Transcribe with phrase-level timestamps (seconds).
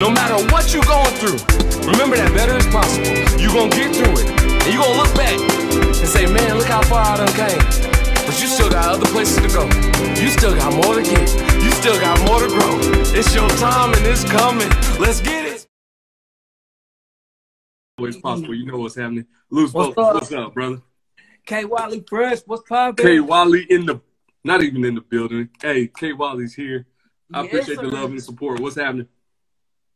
[0.00, 1.42] No matter what you're going through,
[1.90, 3.02] remember that better is possible.
[3.34, 4.30] You're gonna get through it.
[4.30, 7.58] And you're gonna look back and say, man, look how far I done came.
[8.22, 9.66] But you still got other places to go.
[10.14, 11.26] You still got more to get.
[11.58, 12.78] You still got more to grow.
[13.10, 14.70] It's your time and it's coming.
[15.02, 15.66] Let's get it.
[17.98, 18.54] Always possible.
[18.54, 19.26] You know what's happening.
[19.50, 20.14] Loose What's Bolts, up?
[20.14, 20.80] what's up, brother?
[21.44, 23.04] K Wally Fresh, what's poppin'?
[23.04, 24.00] K Wally in the
[24.44, 25.48] not even in the building.
[25.60, 26.86] Hey, K Wally's here.
[27.34, 28.60] I Yes, appreciate the love and support.
[28.60, 29.08] What's happening?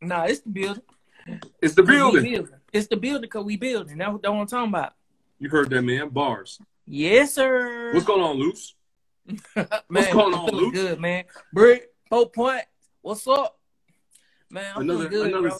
[0.03, 0.82] Nah, it's the building.
[1.62, 2.48] It's the we building.
[2.73, 3.98] It's the building because we building.
[3.98, 4.95] That's what I'm talking about.
[5.38, 6.09] You heard that man.
[6.09, 6.61] Bars.
[6.87, 7.92] Yes, sir.
[7.95, 8.75] What's going on, Loose?
[9.56, 10.75] man, going I'm on, Luke?
[10.75, 11.25] good, man.
[11.52, 12.65] Brick, four point.
[13.02, 13.59] What's up?
[14.51, 15.59] Man, I'm Another good, another bro.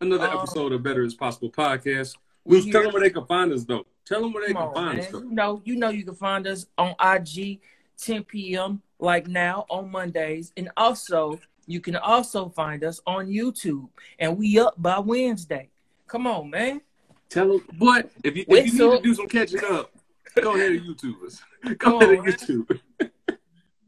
[0.00, 2.16] another Um, episode of Better Is Possible podcast.
[2.46, 3.84] Loose, tell them where they can find us though.
[4.06, 5.06] Tell them where they can on, find man.
[5.06, 5.18] us though.
[5.22, 7.60] You know, you know you can find us on IG
[7.98, 8.80] 10 p.m.
[9.00, 10.52] like now on Mondays.
[10.56, 11.38] And also
[11.72, 13.88] you can also find us on YouTube.
[14.18, 15.70] And we up by Wednesday.
[16.06, 16.80] Come on, man.
[17.28, 19.92] Tell them what if you if you need to do some catching up,
[20.40, 21.40] go ahead and YouTube us.
[21.78, 22.80] Come Go ahead on, and YouTube.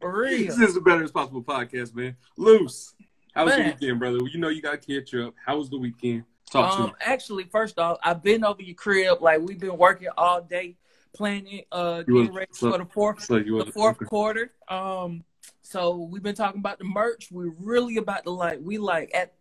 [0.00, 0.46] For real.
[0.46, 2.16] This is the Better Is Possible podcast, man.
[2.36, 2.94] Loose.
[3.34, 3.76] How was the Man.
[3.80, 4.18] weekend, brother?
[4.30, 5.34] You know you got to catch up.
[5.44, 6.24] How was the weekend?
[6.50, 6.92] Talk to Um, me.
[7.00, 9.22] actually, first off, I've been over your crib.
[9.22, 10.76] Like we've been working all day,
[11.14, 14.52] planning, uh, getting ready for the fourth, So the fourth quarter.
[14.68, 15.24] Um,
[15.72, 17.28] so we've been talking about the merch.
[17.32, 19.32] We're really about to like, we like at,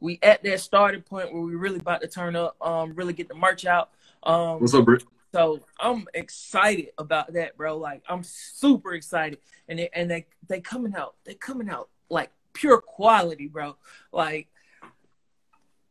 [0.00, 3.28] we at that starting point where we really about to turn up, um, really get
[3.28, 3.90] the merch out.
[4.22, 5.04] Um, What's up, Britt?
[5.32, 7.78] so I'm excited about that, bro.
[7.78, 12.30] Like I'm super excited, and they, and they they coming out, they coming out like
[12.52, 13.76] pure quality, bro.
[14.12, 14.48] Like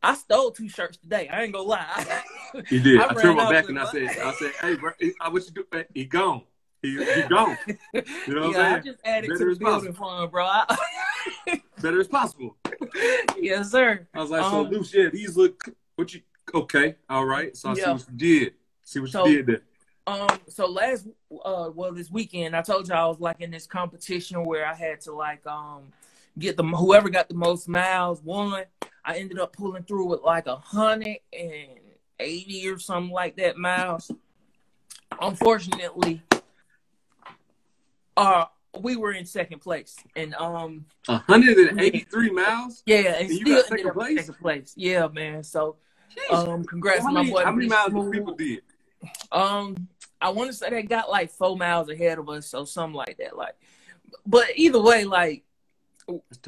[0.02, 1.28] I stole two shirts today.
[1.28, 2.22] I ain't gonna lie.
[2.68, 3.00] He did.
[3.00, 5.50] I I, turned my back and I said, I said, hey, bro, I what you
[5.50, 5.84] do?
[5.92, 6.42] He gone.
[6.82, 7.56] He, he gone.
[7.94, 8.82] You know what yeah, I I'm saying?
[8.84, 10.48] just added Better to the building fund, bro.
[11.80, 12.56] Better as possible.
[13.40, 14.06] yes, sir.
[14.12, 16.22] I was like, so Um, loose, yeah, these look, what you,
[16.54, 17.56] okay, all right.
[17.56, 18.54] So I see what you did.
[18.84, 19.62] See what So- you did there.
[20.04, 21.06] Um, so last
[21.44, 24.74] uh well this weekend I told you I was like in this competition where I
[24.74, 25.92] had to like um
[26.36, 28.64] get the whoever got the most miles won.
[29.04, 31.78] I ended up pulling through with like a hundred and
[32.18, 34.10] eighty or something like that miles.
[35.20, 36.20] Unfortunately,
[38.16, 38.46] uh
[38.80, 39.96] we were in second place.
[40.16, 42.82] And um 183 miles?
[42.86, 44.18] yeah, and, And you still got second in place?
[44.18, 44.72] second place.
[44.76, 45.42] Yeah, man.
[45.42, 45.76] So
[46.30, 46.34] Jeez.
[46.48, 47.44] um congrats how to my many, boy.
[47.44, 48.12] how many miles Smooth.
[48.12, 48.62] people did?
[49.32, 49.88] Um,
[50.20, 53.16] I want to say they got like four miles ahead of us, so something like
[53.18, 53.36] that.
[53.36, 53.54] Like,
[54.26, 55.42] but either way, like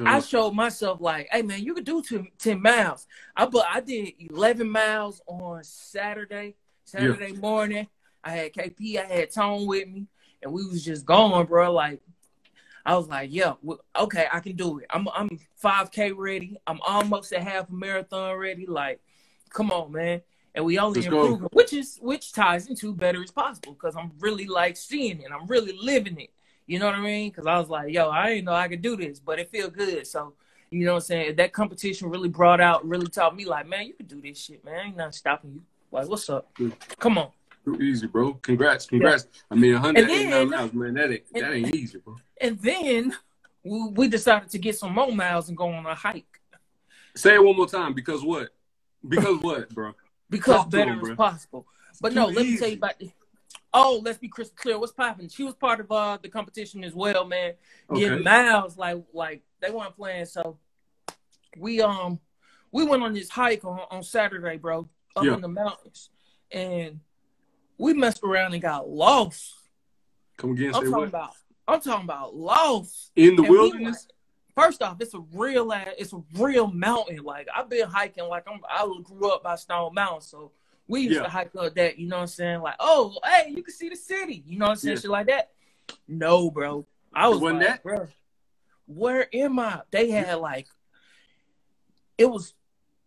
[0.04, 3.06] I showed myself, like, hey man, you could do 10, 10 miles.
[3.36, 6.54] I but I did eleven miles on Saturday,
[6.84, 7.88] Saturday morning.
[8.22, 10.06] I had KP, I had Tone with me,
[10.44, 11.72] and we was just going, bro.
[11.72, 12.00] Like,
[12.86, 13.54] I was like, yeah,
[13.96, 14.86] okay, I can do it.
[14.90, 15.30] I'm I'm
[15.62, 16.58] 5K ready.
[16.66, 18.66] I'm almost at half a marathon ready.
[18.66, 19.00] Like,
[19.50, 20.20] come on, man.
[20.54, 21.22] And we only Let's go.
[21.22, 25.30] improving, which is which ties into better as possible because I'm really like seeing it.
[25.32, 26.30] I'm really living it.
[26.66, 27.30] You know what I mean?
[27.30, 29.68] Because I was like, yo, I didn't know I could do this, but it feel
[29.68, 30.06] good.
[30.06, 30.34] So,
[30.70, 31.36] you know what I'm saying?
[31.36, 34.64] That competition really brought out, really taught me, like, man, you can do this shit,
[34.64, 34.86] man.
[34.86, 35.62] Ain't nothing stopping you.
[35.92, 36.50] Like, what's up?
[36.98, 37.28] Come on.
[37.64, 38.34] Too easy, bro.
[38.34, 39.26] Congrats, congrats.
[39.50, 40.94] I mean, 189 then- miles, man.
[40.94, 42.16] That ain't that ain't easy, bro.
[42.40, 43.16] And then
[43.62, 46.26] we, decided to get some more miles and go on a hike
[47.16, 47.94] Say it one more time.
[47.94, 48.50] Because what?
[49.06, 49.94] Because what, bro?
[50.28, 51.66] because Talk better him, is possible.
[52.00, 53.10] But no, let me tell you about the.
[53.72, 54.78] Oh, let's be crystal clear.
[54.78, 55.28] What's popping?
[55.28, 57.54] She was part of uh, the competition as well, man.
[57.90, 58.00] Okay.
[58.00, 60.26] getting miles like like they weren't playing.
[60.26, 60.58] So
[61.56, 62.18] we um
[62.72, 65.34] we went on this hike on, on Saturday, bro, up Yeah.
[65.34, 66.10] in the mountains,
[66.50, 67.00] and
[67.78, 69.54] we messed around and got lost.
[70.36, 70.68] Come again.
[70.68, 71.08] I'm Say talking what?
[71.08, 71.30] about
[71.66, 74.06] I'm talking about lost In the And we wilderness.
[74.06, 74.10] were-
[74.62, 77.16] First off, it's a real it's a real mountain.
[77.24, 80.52] Like I've been hiking, like I'm I grew up by Stone Mountain, so
[80.86, 81.22] we used Yeah.
[81.24, 81.98] to hike up that.
[81.98, 82.60] You know what I'm saying?
[82.60, 84.44] Like, oh, hey, you can see the city.
[84.46, 84.96] You know what I'm saying?
[84.96, 85.00] Yeah.
[85.00, 85.50] Shit like that.
[86.06, 86.86] No, bro.
[87.12, 87.82] I was wasn't like, that?
[87.82, 88.06] bro,
[88.86, 89.80] where am I?
[89.90, 90.68] They had like,
[92.18, 92.54] it was,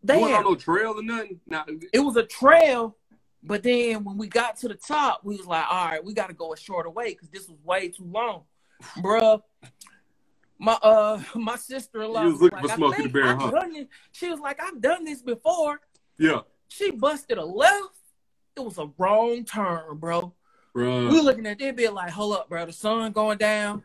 [0.04, 1.40] they had no trail or nothing.
[1.46, 2.98] Now, it was a trail,
[3.48, 6.28] but then when we got to the top, we was like, all right, we got
[6.28, 8.44] to go a shorter way because this was way too long,
[8.98, 9.42] bruh.
[10.60, 13.40] My uh, my sister in law was for like, Smokey I the think Bear, I've
[13.40, 13.52] huh?
[13.52, 13.88] done.
[14.12, 15.80] She was like, I've done this before.
[16.18, 17.98] yeah, She busted a left.
[18.56, 20.34] It was a wrong turn, bro.
[20.74, 21.10] bro.
[21.10, 22.66] We were looking at that bit like, hold up, bro.
[22.66, 23.84] The sun going down.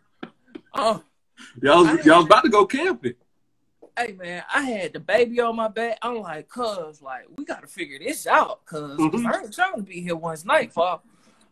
[0.75, 1.03] Oh,
[1.61, 3.15] Y'all, y'all about to go camping.
[3.97, 5.99] Hey man, I had the baby on my back.
[6.01, 9.27] I'm like, cuz, like, we gotta figure this out, because Mhm.
[9.31, 11.03] I ain't trying to be here once nightfall.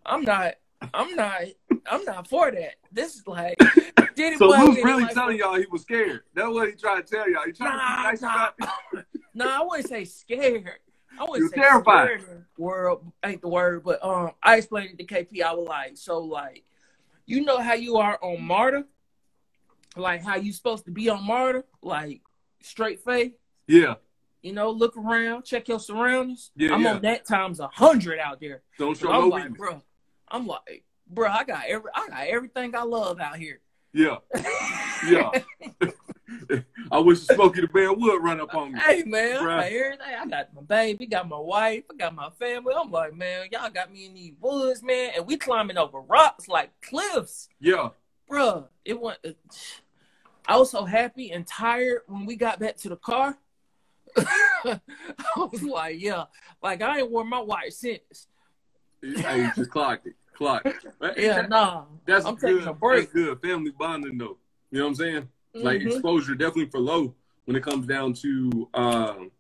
[0.07, 0.55] I'm not,
[0.95, 1.43] I'm not,
[1.87, 2.77] I'm not for that.
[2.91, 3.59] This is like
[4.15, 6.23] Diddy So Boy Lou's getting really like- telling y'all he was scared.
[6.35, 7.45] That's what he tried to tell y'all.
[7.45, 8.49] He tried to Nah, be nice nah.
[9.01, 9.05] it.
[9.35, 10.79] No, I wouldn't say scared.
[11.19, 12.23] I wouldn't say terrified.
[12.23, 12.47] scared.
[12.57, 15.43] Word ain't the word, but um, I explained it to KP.
[15.43, 16.65] I was like, so like,
[17.27, 18.87] you know how you are on MARTA,
[19.97, 22.23] like how you supposed to be on MARTA, like
[22.63, 23.33] straight face.
[23.67, 23.95] Yeah.
[24.43, 26.51] You know, look around, check your surroundings.
[26.57, 26.95] Yeah, I'm yeah.
[26.95, 28.63] on that times a hundred out there.
[28.79, 29.59] Don't show I'm no like, weakness.
[29.59, 29.83] bro,
[30.29, 33.61] I'm like, bro, I got every, I got everything I love out here.
[33.93, 34.17] Yeah.
[35.07, 35.31] Yeah.
[36.93, 38.79] I wish the Smokey the Bear would run up on me.
[38.79, 40.15] Hey man, I got everything.
[40.21, 42.75] I got my baby, got my wife, I got my family.
[42.77, 46.49] I'm like, man, y'all got me in these woods, man, and we climbing over rocks
[46.49, 47.91] like cliffs, Yeah.
[48.29, 49.19] bro, It went.
[50.47, 53.37] I was so happy and tired when we got back to the car.
[54.17, 54.81] I
[55.37, 56.25] was like, yeah,
[56.63, 58.27] like I ain't worn my watch since.
[59.03, 60.15] Hey, you just clocked it.
[60.35, 60.85] Clocked it.
[61.17, 62.57] Yeah, nah, That's I'm good.
[62.57, 63.05] taking a break.
[63.05, 63.41] That's good.
[63.41, 64.39] Family bonding though.
[64.71, 65.29] You know what I'm saying?
[65.55, 65.87] Like Mhm.
[65.87, 67.15] exposure definitely for low
[67.45, 69.31] when it comes down to um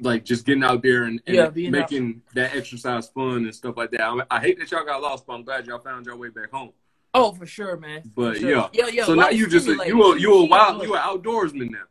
[0.00, 1.90] like just getting out there and, and Yeah, being out.
[1.90, 4.02] making that exercise fun and stuff like that.
[4.02, 6.50] I, I hate that y'all got lost, but I'm glad y'all found your way back
[6.50, 6.72] home.
[7.16, 8.02] Oh, for sure, man.
[8.14, 8.50] But sure.
[8.50, 8.68] yeah.
[8.72, 9.04] yeah, yeah.
[9.04, 11.84] so now you just a, you a you a wild you an outdoorsman now.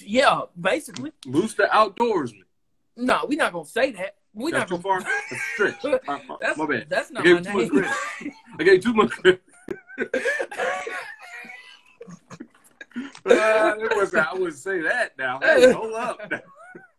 [0.00, 1.12] Yeah, basically.
[1.26, 2.44] Loose the outdoorsman.
[2.96, 4.16] No, we're not gonna say that.
[4.32, 5.04] We're That's not too gonna.
[5.04, 5.12] far.
[5.30, 5.84] That's stretch.
[5.84, 6.86] Right, my, That's my bad.
[6.88, 7.84] That's I not gave my name.
[8.58, 9.12] I gave too much.
[13.26, 15.38] Uh, was, I wouldn't say that now.
[15.42, 16.32] Hey, hold up.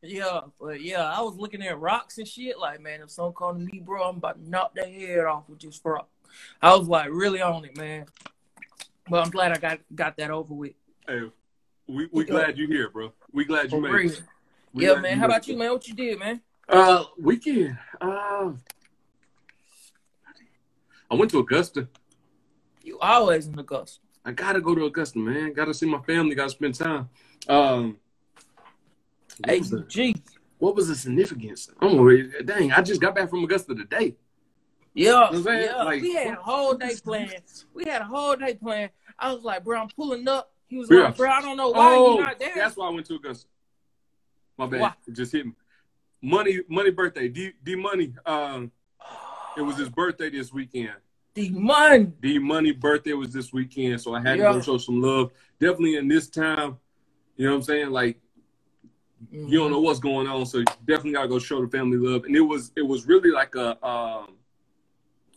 [0.03, 2.59] yeah, but yeah, I was looking at rocks and shit.
[2.59, 5.59] Like, man, if someone called me, bro, I'm about to knock their head off with
[5.59, 6.07] this rock.
[6.61, 8.05] I was like, really on it, man.
[9.09, 10.73] But I'm glad I got got that over with.
[11.07, 11.21] Hey,
[11.87, 13.13] we we glad you're here, bro.
[13.31, 14.11] We glad you For made real.
[14.11, 14.23] it.
[14.73, 15.17] We Yeah, man.
[15.17, 15.51] How about it.
[15.51, 15.71] you, man?
[15.71, 16.41] What you did, man?
[16.67, 17.77] Uh, weekend.
[18.01, 18.51] Uh,
[21.09, 21.87] I went to Augusta.
[22.83, 23.99] You always in Augusta.
[24.25, 25.53] I gotta go to Augusta, man.
[25.53, 26.35] Gotta see my family.
[26.35, 27.07] Gotta spend time.
[27.47, 27.97] Um,
[29.45, 30.15] what was the,
[30.57, 31.69] what was the significance?
[31.79, 32.33] I'm worried.
[32.45, 34.15] Dang, I just got back from Augusta today.
[34.97, 35.61] Yeah, know what I'm saying?
[35.63, 35.83] yeah.
[35.83, 37.29] Like, we had a whole day is plan.
[37.73, 38.89] We had a whole day plan.
[39.19, 40.51] I was like, bro, I'm pulling up.
[40.67, 41.03] He was Yeah.
[41.03, 42.51] like, bro, I don't know why oh, you're not there.
[42.55, 43.47] that's why I went to Augusta.
[44.57, 44.81] My bad.
[44.81, 44.93] Why?
[45.07, 45.53] It just hit me.
[46.21, 47.27] Money, money birthday.
[47.27, 48.15] D, D Money.
[48.25, 48.71] Um,
[49.55, 50.95] it was his birthday this weekend.
[51.35, 52.11] D money.
[52.19, 54.47] D Money birthday was this weekend, so I had Yeah.
[54.47, 55.31] to go show some love.
[55.59, 56.77] Definitely in this time,
[57.35, 57.91] you know what I'm saying?
[57.91, 58.19] Like
[59.31, 62.23] you don't know what's going on, so definitely gotta go show the family love.
[62.25, 64.37] And it was it was really like a um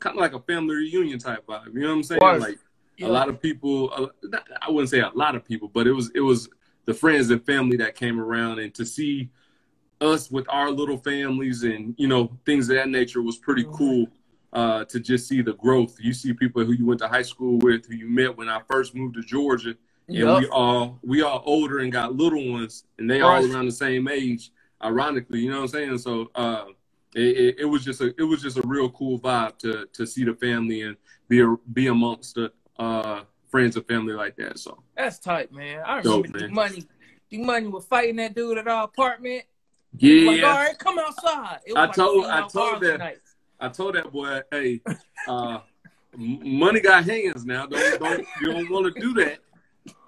[0.00, 1.74] kind of like a family reunion type vibe.
[1.74, 2.20] You know what I'm saying?
[2.22, 2.42] Was.
[2.42, 2.58] Like
[2.96, 3.06] Yeah.
[3.06, 5.92] a lot of people uh, not- I wouldn't say a lot of people, but it
[5.92, 6.48] was it was
[6.86, 9.28] the friends and family that came around and to see
[10.00, 14.06] us with our little families and you know things of that nature was pretty cool
[14.54, 15.96] uh, to just see the growth.
[16.00, 18.60] You see people who you went to high school with, who you met when I
[18.68, 19.74] first moved to Georgia,
[20.08, 20.40] and Yup.
[20.40, 23.44] we all we all older and got little ones, and they Right.
[23.44, 24.50] all around the same age.
[24.82, 25.98] Ironically, you know what I'm saying?
[25.98, 26.64] So uh,
[27.14, 30.06] it, it, it was just a it was just a real cool vibe to to
[30.06, 30.96] see the family and
[31.28, 34.58] be a, be amongst the uh, friends and family like that.
[34.58, 35.82] So That's tight, man.
[35.84, 36.54] I Dope, remember the man.
[36.54, 36.84] money.
[37.30, 39.44] The money was fighting that dude at our apartment.
[39.98, 41.60] yeah, Like, all right, come outside.
[41.66, 43.18] It was I like told- I told that- tonight.
[43.62, 44.80] I told that boy, hey,
[45.28, 45.58] uh,
[46.16, 47.66] money got hands now.
[47.66, 49.38] Don't don't you don't want to do that.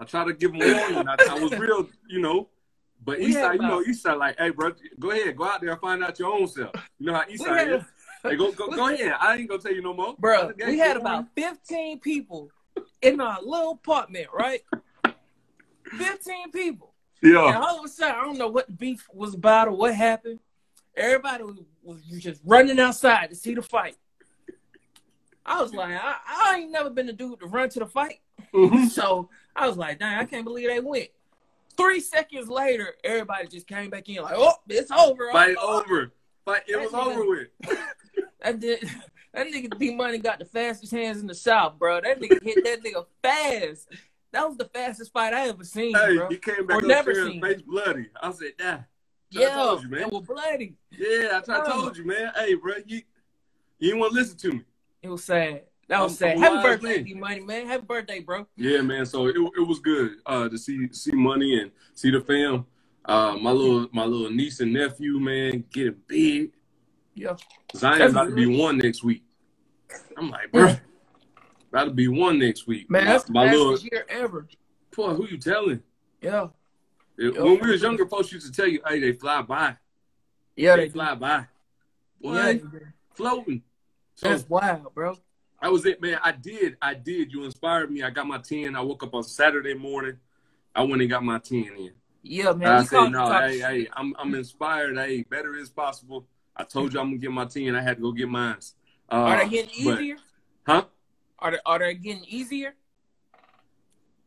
[0.01, 1.07] I try to give him warning.
[1.09, 2.49] I, I was real, you know.
[3.05, 6.05] But Eastside, you know, Eastside, like, hey, bro, go ahead, go out there and find
[6.05, 6.71] out your own self.
[6.99, 7.85] You know how Eastside is.
[8.23, 9.15] Hey, go go go ahead.
[9.21, 10.15] I ain't gonna tell you no more.
[10.19, 11.29] bro, we had about on.
[11.35, 12.51] 15 people
[13.01, 14.63] in our little apartment, right?
[15.99, 16.93] 15 people.
[17.23, 17.49] Yeah.
[17.49, 19.95] And all of a sudden, I don't know what the beef was about or what
[19.95, 20.41] happened.
[20.97, 21.45] Everybody
[21.83, 23.97] was, just running outside to see the fight.
[25.45, 28.21] I was like, I, I ain't never been a dude to run to the fight.
[28.55, 28.89] Mhm.
[28.91, 31.09] So I was like, dang, I can't believe they went.
[31.77, 35.31] Three seconds later, everybody just came back in like, oh, it's over.
[35.33, 36.13] fight Oh, over.
[36.45, 36.63] Fight.
[36.67, 37.49] It was over with.
[38.43, 38.81] That, did,
[39.33, 42.01] that nigga D Money got the fastest hands in the South, bro.
[42.01, 43.87] That nigga hit that nigga fast.
[44.33, 46.29] That was the fastest fight I ever seen, Hey, bro.
[46.29, 47.41] he came Or back up never seen.
[47.41, 48.09] face bloody.
[48.21, 48.67] I said, nah.
[48.73, 48.83] I
[49.31, 50.01] Yeah, told you, man.
[50.01, 50.75] it was bloody.
[50.91, 52.33] Yeah, I told you, man.
[52.35, 53.03] Hey, bro, you
[53.79, 54.63] you didn't want to listen to me.
[55.03, 55.63] It was sad.
[55.93, 56.39] That was sad.
[56.39, 57.05] Happy birthday, man.
[57.05, 57.67] D Money, man.
[57.67, 58.47] Happy birthday, bro.
[58.57, 59.05] Yeah, man.
[59.05, 62.65] So it, it was good uh, to see see money and see the fam.
[63.05, 66.53] Uh, my little my little niece and nephew, man, get getting big.
[67.15, 67.37] Yeah.
[67.77, 69.23] Zion's about to be one next week.
[70.17, 70.77] I'm like, bro,
[71.69, 72.91] about to be one next week.
[72.91, 74.49] Man, that's the my fastest little year ever.
[74.97, 75.13] boy.
[75.13, 75.83] Who you telling?
[76.23, 76.47] Yeah.
[77.19, 79.77] It- When we was younger, folks used to tell you, "Hey, they fly by.
[80.57, 81.49] Yeah, they they fly by.
[82.19, 82.79] Boy, Yeah.
[83.15, 83.63] floating.
[84.15, 85.19] So That's wild, bro.
[85.63, 86.19] That was it, man.
[86.23, 87.33] I did, I did.
[87.33, 88.03] You inspired me.
[88.03, 88.75] I got my ten.
[88.77, 90.19] I woke up on Saturday morning.
[90.75, 91.93] I went and got my ten in.
[92.23, 92.69] Yeah, man.
[92.73, 93.67] I talk- no, hey, shit.
[93.67, 94.97] hey, I'm I'm inspired.
[94.99, 96.27] Hey, better is possible.
[96.57, 97.75] I told you I'm gonna get my ten.
[97.77, 98.57] I had to go get mine.
[99.11, 100.17] Uh, Are they getting but- easier?
[100.67, 100.85] huh?
[101.39, 102.75] Are they are they getting easier?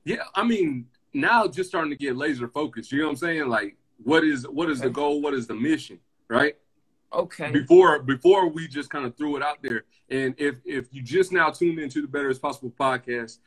[0.04, 2.92] Yeah, I mean, now just starting to get laser focused.
[2.92, 3.48] You know what I'm saying?
[3.48, 5.22] Like, what is what is the goal?
[5.22, 6.00] What is the mission?
[6.28, 6.56] Right?
[7.16, 7.52] Okay.
[7.52, 9.86] Before before we just kind of threw it out there.
[10.10, 13.40] And if if you just now tuned into the Better as Possible podcast,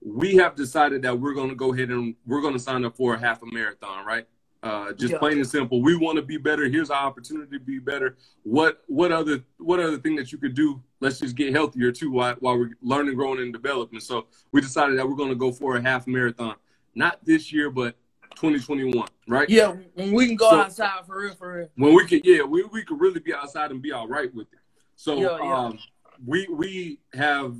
[0.00, 2.96] we have decided that we're going to go ahead and we're going to sign up
[2.96, 4.26] for a half a marathon, right?
[4.62, 5.18] Uh, just Yeah.
[5.18, 5.82] plain and simple.
[5.82, 6.64] We want to be better.
[6.68, 8.16] Here's our opportunity to be better.
[8.42, 10.82] What what other what other thing that you could do?
[11.00, 14.00] Let's just get healthier too while, while we're learning, growing, and developing.
[14.00, 16.56] So we decided that we're going to go for a half marathon,
[16.94, 17.96] not this year, but
[18.36, 19.48] 2021, right?
[19.48, 21.68] Yeah, when we can go So- outside for real, for real.
[21.76, 24.46] when we can, yeah we, we could really be outside and be all right with
[24.52, 24.58] it
[24.94, 25.54] so Yeah, yeah.
[25.56, 25.78] um
[26.24, 27.56] we we have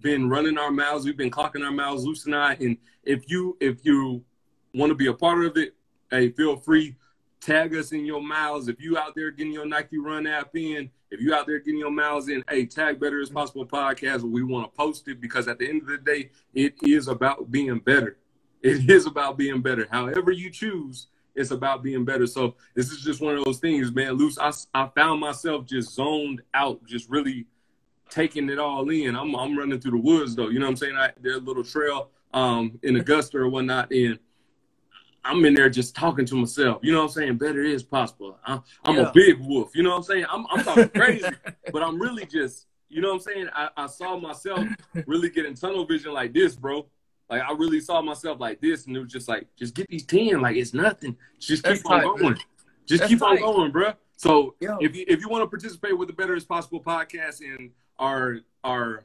[0.00, 3.56] been running our mouths we've been clocking our mouths Luce and I and if you
[3.60, 4.22] if you
[4.74, 5.74] want to be a part of it
[6.10, 6.96] hey feel free
[7.40, 10.90] tag us in your mouths if you out there getting your Nike Run app in
[11.10, 14.42] if you out there getting your mouths in hey tag better as possible podcast we
[14.42, 17.78] want to post it because at the end of the day it is about being
[17.78, 18.18] better
[18.62, 22.26] it is about being better however you choose it's about being better.
[22.26, 24.14] So this is just one of those things, man.
[24.14, 27.46] Luce, I, I found myself just zoned out, just really
[28.08, 29.14] taking it all in.
[29.14, 30.48] I'm I'm running through the woods though.
[30.48, 30.96] You know what I'm saying?
[30.96, 34.18] I, there's a little trail um in Augusta or whatnot, and
[35.24, 36.80] I'm in there just talking to myself.
[36.82, 37.36] You know what I'm saying?
[37.36, 38.38] Better is possible.
[38.46, 39.08] I, I'm Yeah.
[39.08, 39.74] a big wolf.
[39.74, 40.26] You know what I'm saying?
[40.30, 41.26] I'm I'm talking crazy,
[41.72, 42.66] but I'm really just.
[42.88, 43.48] You know what I'm saying?
[43.52, 44.64] I, I saw myself
[45.06, 46.86] really getting tunnel vision like this, bro.
[47.28, 50.04] Like I really saw myself like this, and it was just like, just get these
[50.04, 51.16] ten, like it's nothing.
[51.38, 52.16] Just That's keep on tight, man.
[52.16, 52.38] going.
[52.86, 53.92] Just That's keep on going, bro.
[54.16, 54.78] So Yo.
[54.80, 58.38] if you if you want to participate with the Better as Possible podcast in our
[58.62, 59.04] our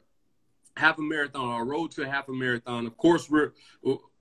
[0.76, 3.52] half a marathon, our road to half a marathon, of course we're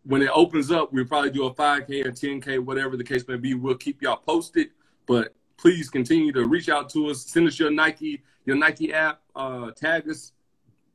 [0.04, 3.38] when it opens up, we'll probably do a 5K or 10K, whatever the case may
[3.38, 3.54] be.
[3.54, 4.70] We'll keep y'all posted,
[5.06, 7.24] but please continue to reach out to us.
[7.24, 10.34] Send us your Nike your Nike app, uh, tag us,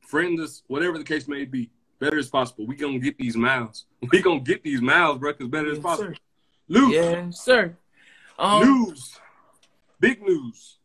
[0.01, 1.69] friend us, whatever the case may be.
[1.99, 2.67] Better as possible.
[2.67, 3.85] We gonna get these miles.
[4.11, 5.33] We gonna get these miles, bro.
[5.33, 6.13] Cause better as Yes, possible.
[6.13, 6.19] sir.
[6.67, 7.75] Luke, Yeah, sir.
[8.37, 9.17] Um, news,
[9.99, 10.77] big news,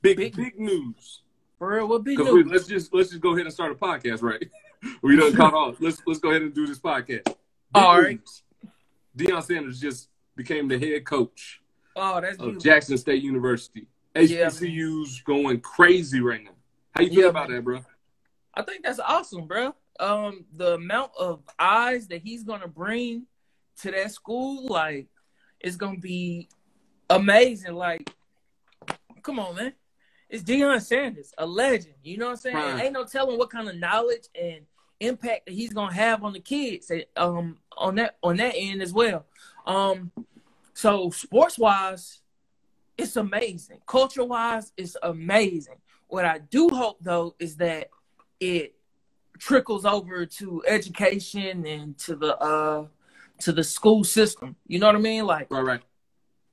[0.00, 1.20] big Big- big, news.
[1.58, 2.32] for real, what big news?
[2.32, 4.50] we- let's just let's just go ahead and start a podcast, right?
[5.02, 5.76] we done caught off.
[5.80, 7.24] Let's let's go ahead and do this podcast.
[7.24, 7.36] Big
[7.74, 8.18] All right.
[8.18, 8.42] news.
[9.16, 11.60] Deion Sanders just became the head coach
[11.94, 12.58] Oh, that's of.
[12.60, 13.86] Jackson State University.
[14.16, 14.50] Yeah,
[15.24, 16.50] going crazy right now.
[16.94, 17.58] How you feel Yeah, about man.
[17.58, 17.84] that, bro?
[18.54, 19.74] I think that's awesome, bro.
[20.00, 23.26] Um, the amount of eyes that he's gonna bring
[23.80, 25.06] to that school, like,
[25.60, 26.48] it's gonna be
[27.10, 27.74] amazing.
[27.74, 28.10] Like,
[29.22, 29.72] come on, man.
[30.28, 31.94] It's Deion Sanders, a legend.
[32.02, 32.56] You know what I'm saying?
[32.56, 32.84] Right.
[32.84, 34.62] Ain't no telling what kind of knowledge and
[34.98, 36.90] impact that he's gonna have on the kids.
[36.90, 39.26] eh, Um, on that on that end as well.
[39.66, 40.10] Um,
[40.74, 42.22] so sports wise,
[42.96, 43.80] it's amazing.
[43.86, 45.76] Culture wise, it's amazing.
[46.08, 47.90] What I do hope though is that
[48.40, 48.74] it
[49.42, 52.86] trickles over to education and to the uh
[53.40, 54.54] to the school system.
[54.68, 55.26] You know what I mean?
[55.26, 55.80] Like Right, right.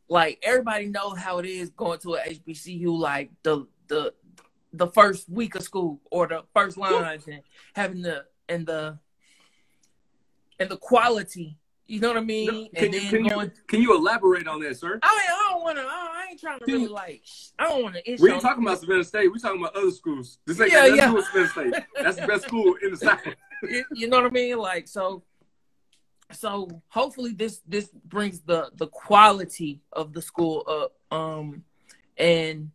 [0.08, 4.14] like everybody knows how it is going to a HBCU like the the
[4.74, 7.42] the first week of school or the first lines and
[7.76, 8.98] having the and the
[10.60, 11.58] and the quality.
[11.86, 12.48] You know what I mean?
[12.48, 13.48] No, can, and you, then can, going.
[13.48, 15.00] you, can you elaborate on that, sir?
[15.02, 15.84] I mean, I don't want to.
[15.84, 17.24] I ain't trying to really like.
[17.58, 18.18] I don't want to.
[18.20, 19.32] We ain't talking about Savannah State.
[19.32, 20.40] We talking about other schools.
[20.46, 21.06] This ain't Yeah, got yeah.
[21.06, 21.84] to do with Savannah State.
[22.02, 23.20] That's the best school in the South.
[23.64, 24.58] you, you know what I mean?
[24.58, 25.24] Like so
[26.32, 31.64] so hopefully this this brings the the quality of the school up um
[32.18, 32.70] and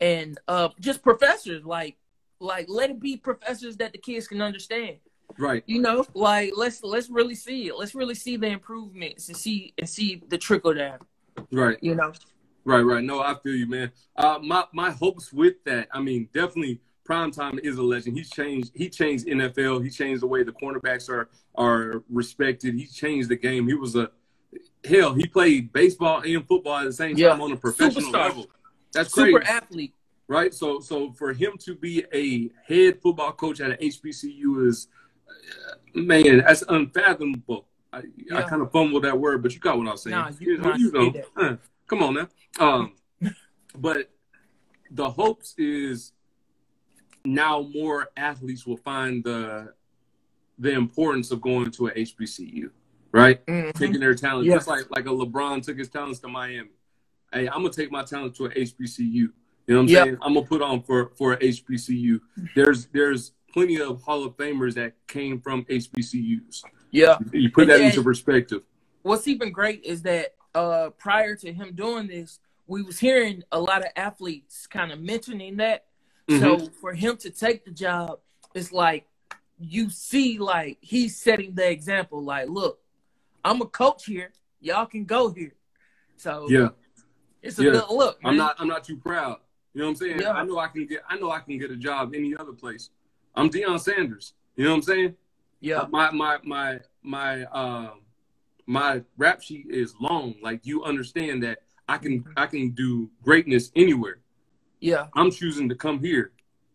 [0.00, 1.96] and uh just professors like
[2.38, 4.96] like let it be professors that the kids can understand
[5.38, 5.62] Right.
[5.66, 9.72] you know like let's let's really see it let's really see the improvements and see
[9.78, 10.98] and see the trickle down
[11.50, 11.78] Right.
[11.82, 12.12] you know
[12.64, 13.02] Right, right.
[13.02, 13.90] No, I feel you, man.
[14.14, 15.88] Uh, my my hopes with that.
[15.90, 18.18] I mean, definitely, primetime is a legend.
[18.18, 18.72] He's changed.
[18.74, 19.82] He changed NFL.
[19.82, 22.74] He changed the way the cornerbacks are are respected.
[22.74, 23.66] He changed the game.
[23.68, 24.10] He was a
[24.84, 25.14] hell.
[25.14, 27.38] He played baseball and football at the same time Yeah.
[27.40, 28.28] on a professional Superstar.
[28.28, 28.46] level.
[28.92, 29.94] That's crazy, super athlete
[30.28, 30.52] right?
[30.54, 34.88] So, so for him to be a head football coach at an HBCU is,
[35.26, 37.66] uh, man, that's unfathomable.
[37.92, 38.02] I,
[38.34, 40.16] I kind of fumbled that word, but you got what I was saying.
[40.16, 41.12] Nah, you- you know, you know.
[41.36, 41.56] Huh.
[41.86, 42.28] Come on now.
[42.60, 42.92] Um,
[43.78, 44.10] but
[44.90, 46.12] the hopes is
[47.24, 49.72] now more athletes will find the
[50.60, 52.70] the importance of going to a HBCU,
[53.12, 53.44] right?
[53.46, 53.72] Mhm.
[53.74, 54.54] Taking their talent, Yeah.
[54.56, 56.70] just like like a LeBron took his talents to Miami.
[57.32, 59.12] Hey, I'm gonna take my talent to a HBCU.
[59.14, 59.30] You
[59.68, 60.04] know what I'm yep.
[60.04, 60.18] saying?
[60.22, 62.20] I'm gonna put on for for a HBCU.
[62.56, 66.62] There's there's plenty of Hall of Famers that came from HBCUs.
[66.90, 68.62] Yeah, you put that into perspective.
[69.02, 73.60] What's even great is that uh, prior to him doing this, we was hearing a
[73.60, 75.84] lot of athletes kind of mentioning that.
[76.28, 76.40] Mm-hmm.
[76.40, 78.18] So for him to take the job,
[78.54, 79.06] it's like
[79.58, 82.22] you see, like he's setting the example.
[82.22, 82.80] Like, look,
[83.44, 84.32] I'm a coach here.
[84.60, 85.54] Y'all can go here.
[86.16, 86.68] So yeah,
[87.42, 87.70] it's a yeah.
[87.70, 88.22] good look.
[88.22, 88.32] Man.
[88.32, 88.56] I'm not.
[88.58, 89.38] I'm not too proud.
[89.74, 90.20] You know what I'm saying?
[90.20, 90.32] Yeah.
[90.32, 91.02] I know I can get.
[91.08, 92.90] I know I can get a job any other place.
[93.34, 94.34] I'm Deion Sanders.
[94.56, 95.14] You know what I'm saying?
[95.60, 95.86] Yeah.
[95.90, 98.02] My my my my um
[98.66, 100.34] my rap sheet is long.
[100.42, 104.20] Like you understand that I can I can do greatness anywhere.
[104.80, 105.06] Yeah.
[105.14, 106.32] I'm choosing to come here.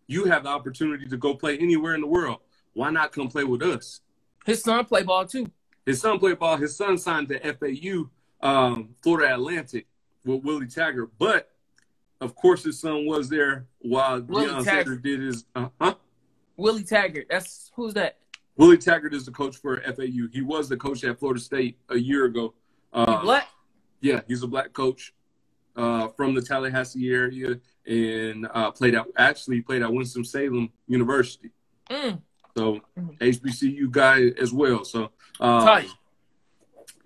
[0.08, 2.40] You have the opportunity to go play anywhere in the world.
[2.74, 4.02] Why not come play with us?
[4.46, 5.50] His son play ball too.
[5.86, 6.58] His son played ball.
[6.58, 8.10] His son signed to FAU,
[8.42, 9.88] um, Florida Atlantic
[10.26, 11.12] with Willie Taggart.
[11.18, 11.50] But
[12.22, 14.86] of course, his son was there while Willie Deion Taggart.
[14.86, 15.46] Sanders did his.
[15.56, 15.96] Uh, huh?
[16.58, 17.28] Willie Taggart.
[17.30, 18.18] That's who's that?
[18.56, 20.28] Willie Taggart is the coach for FAU.
[20.32, 22.54] He was the coach at Florida State a year ago.
[22.92, 23.48] Uh, black.
[24.02, 25.14] Yeah, he's a black coach
[25.76, 31.52] uh, from the Tallahassee area and uh, played at actually played at Winston Salem University.
[31.90, 32.22] Mm.
[32.56, 32.82] So.
[33.20, 34.86] HBCU guy as well.
[34.86, 35.86] So um,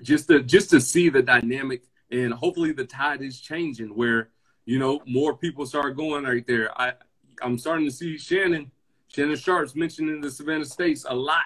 [0.04, 4.30] just to just to see the dynamic and hopefully the tide is changing where
[4.66, 6.80] you know more people start going right there.
[6.80, 6.94] I
[7.42, 8.72] I'm starting to see Shannon
[9.08, 11.44] Shannon Sharpe's mentioning the Savannah States a lot.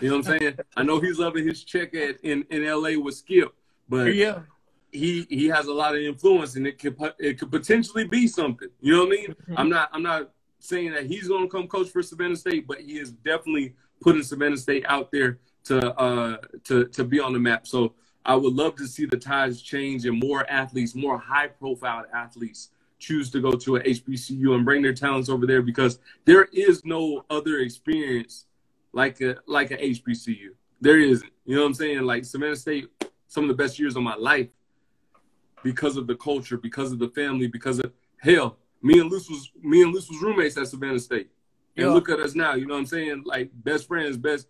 [0.00, 0.58] You know what I'm saying?
[0.76, 3.54] I know he's loving his check at in, in LA with Skip,
[3.88, 4.40] but yeah,
[4.90, 8.68] he he has a lot of influence and it could it could potentially be something.
[8.80, 9.28] You know what I mean?
[9.28, 9.54] Mm-hmm.
[9.56, 12.80] I'm not I'm not saying that he's going to come coach for Savannah State, but
[12.80, 17.38] he is definitely putting Savannah State out there to uh to to be on the
[17.38, 17.66] map.
[17.66, 17.94] So
[18.26, 22.70] I would love to see the tides change and more athletes, more high profile athletes
[23.04, 26.84] choose to go to a HBCU and bring their talents over there because there is
[26.84, 28.46] no other experience
[28.92, 30.50] like a like a HBCU.
[30.80, 31.30] There isn't.
[31.44, 32.02] You know what I'm saying?
[32.02, 32.88] Like Savannah State,
[33.28, 34.48] some of the best years of my life
[35.62, 38.56] because of the culture, because of the family, because of hell.
[38.82, 41.30] Me and Luce was me and Luce was roommates at Savannah State.
[41.76, 41.92] And yeah.
[41.92, 43.22] look at us now, you know what I'm saying?
[43.24, 44.46] Like best friends, best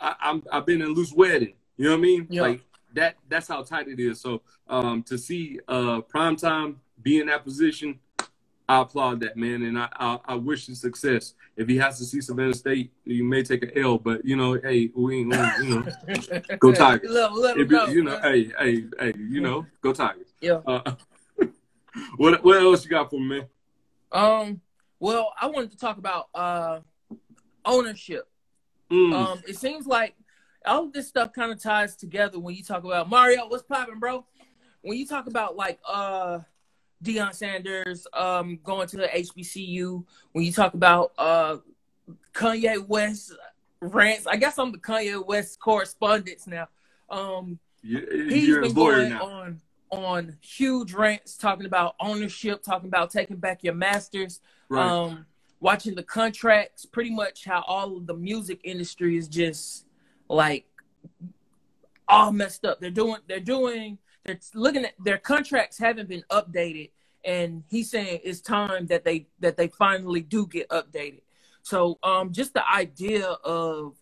[0.00, 1.54] I, am I've been in Luce wedding.
[1.76, 2.26] You know what I mean?
[2.30, 2.42] Yeah.
[2.42, 2.60] Like
[2.94, 4.20] that that's how tight it is.
[4.20, 7.98] So um to see uh prime time be in that position,
[8.68, 11.34] I applaud that man, and I, I, I wish him success.
[11.56, 14.54] If he has to see Savannah State, you may take an L, but you know,
[14.54, 17.10] hey, we ain't, we, you know, go Tigers.
[17.10, 20.32] Let, let if, go, you know, hey, hey, hey, you know, go Tigers.
[20.40, 20.60] Yeah.
[20.66, 20.94] Uh,
[22.16, 23.42] what what else you got for me?
[24.10, 24.60] Um.
[25.00, 26.80] Well, I wanted to talk about uh
[27.64, 28.28] ownership.
[28.90, 29.12] Mm.
[29.12, 29.42] Um.
[29.46, 30.14] It seems like
[30.64, 33.48] all this stuff kind of ties together when you talk about Mario.
[33.48, 34.24] What's popping, bro?
[34.82, 36.38] When you talk about like uh
[37.02, 40.04] Deion Sanders um, going to the HBCU.
[40.32, 41.58] When you talk about uh,
[42.32, 43.32] Kanye West
[43.80, 46.68] rants, I guess I'm the Kanye West correspondent now.
[47.10, 49.24] Um, you, he's been going now.
[49.24, 49.60] on
[49.90, 54.82] on huge rants talking about ownership, talking about taking back your masters, right.
[54.82, 55.26] um,
[55.60, 59.84] watching the contracts, pretty much how all of the music industry is just
[60.28, 60.64] like
[62.08, 62.80] all messed up.
[62.80, 66.90] They're doing they're doing they're looking at their contracts haven't been updated
[67.24, 71.22] and he's saying it's time that they that they finally do get updated
[71.62, 73.96] so um just the idea of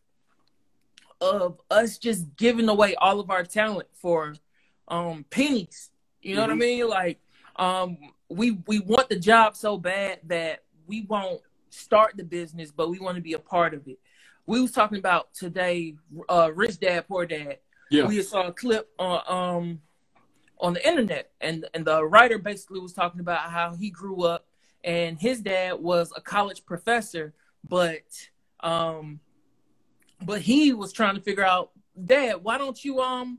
[1.21, 4.35] of us just giving away all of our talent for
[4.89, 5.91] um pennies
[6.23, 6.51] you know mm-hmm.
[6.51, 6.81] what i mm-hmm.
[6.81, 7.21] mean like
[7.57, 12.89] um we we want the job so bad that we won't start the business but
[12.91, 13.99] we want to be a part of it
[14.47, 15.95] we was talking about today
[16.29, 17.59] uh rich dad poor dad
[17.91, 19.81] yeah we saw a clip on um
[20.61, 21.31] on the internet.
[21.41, 24.47] And and the writer basically was talking about how he grew up
[24.85, 27.35] and his dad was a college professor
[27.69, 28.29] but
[28.61, 29.21] um
[30.23, 31.71] but he was trying to figure out
[32.05, 33.39] dad why don't you um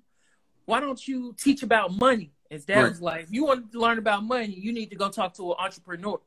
[0.65, 2.31] why don't you teach about money?
[2.49, 2.89] His dad right.
[2.89, 5.51] was like if you want to learn about money you need to go talk to
[5.51, 6.19] an entrepreneur.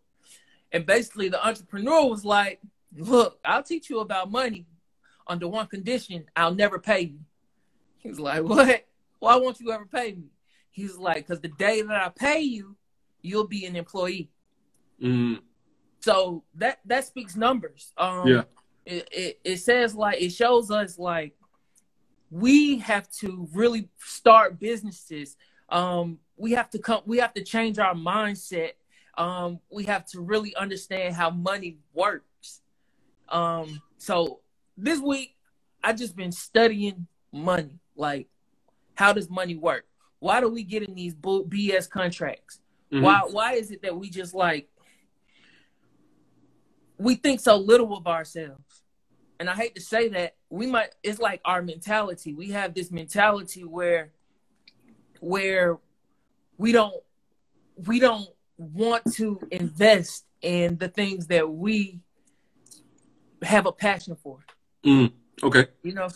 [0.72, 2.60] And basically the entrepreneur was like
[2.96, 4.66] look i'll teach you about money
[5.26, 7.20] under one condition i'll never pay you.
[7.98, 8.86] He was like what?
[9.20, 10.24] Why won't you ever pay me
[10.74, 12.74] He's like, because the day that I pay you,
[13.22, 14.28] you'll be an employee.
[15.00, 15.38] Mm.
[16.00, 17.92] So that that speaks numbers.
[17.96, 18.42] Um, yeah.
[18.84, 21.36] It, it, it says like it shows us like
[22.28, 25.36] we have to really start businesses.
[25.68, 27.02] Um, we have to come.
[27.06, 28.72] We have to change our mindset.
[29.16, 32.62] Um, we have to really understand how money works.
[33.28, 34.40] Um, so
[34.76, 35.36] this week
[35.84, 37.78] I just been studying money.
[37.94, 38.26] Like,
[38.96, 39.86] how does money work?
[40.24, 42.58] Why do we get in these BS contracts?
[42.90, 43.04] Mm-hmm.
[43.04, 44.68] Why why is it that we just like
[46.96, 48.82] we think so little of ourselves.
[49.38, 52.32] And I hate to say that, we might it's like our mentality.
[52.32, 54.12] We have this mentality where
[55.20, 55.78] where
[56.56, 57.02] we don't
[57.86, 62.00] we don't want to invest in the things that we
[63.42, 64.38] have a passion for.
[64.86, 65.66] Mm, okay.
[65.82, 66.08] You know,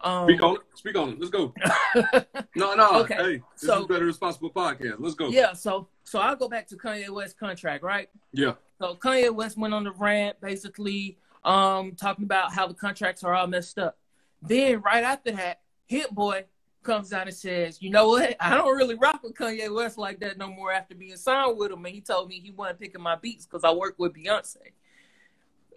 [0.00, 0.60] um, Speak on it.
[0.74, 1.18] Speak on it.
[1.18, 1.54] Let's go.
[2.56, 3.00] no, no.
[3.00, 3.14] Okay.
[3.14, 4.96] Hey, this so, is better responsible podcast.
[4.98, 5.28] Let's go.
[5.28, 5.52] Yeah.
[5.52, 8.08] So, so I'll go back to Kanye West contract, right?
[8.32, 8.52] Yeah.
[8.78, 13.34] So Kanye West went on the rant, basically, um, talking about how the contracts are
[13.34, 13.96] all messed up.
[14.42, 16.44] Then right after that, Hit Boy
[16.82, 18.36] comes out and says, "You know what?
[18.38, 21.72] I don't really rock with Kanye West like that no more after being signed with
[21.72, 24.72] him." And he told me he wasn't picking my beats because I work with Beyonce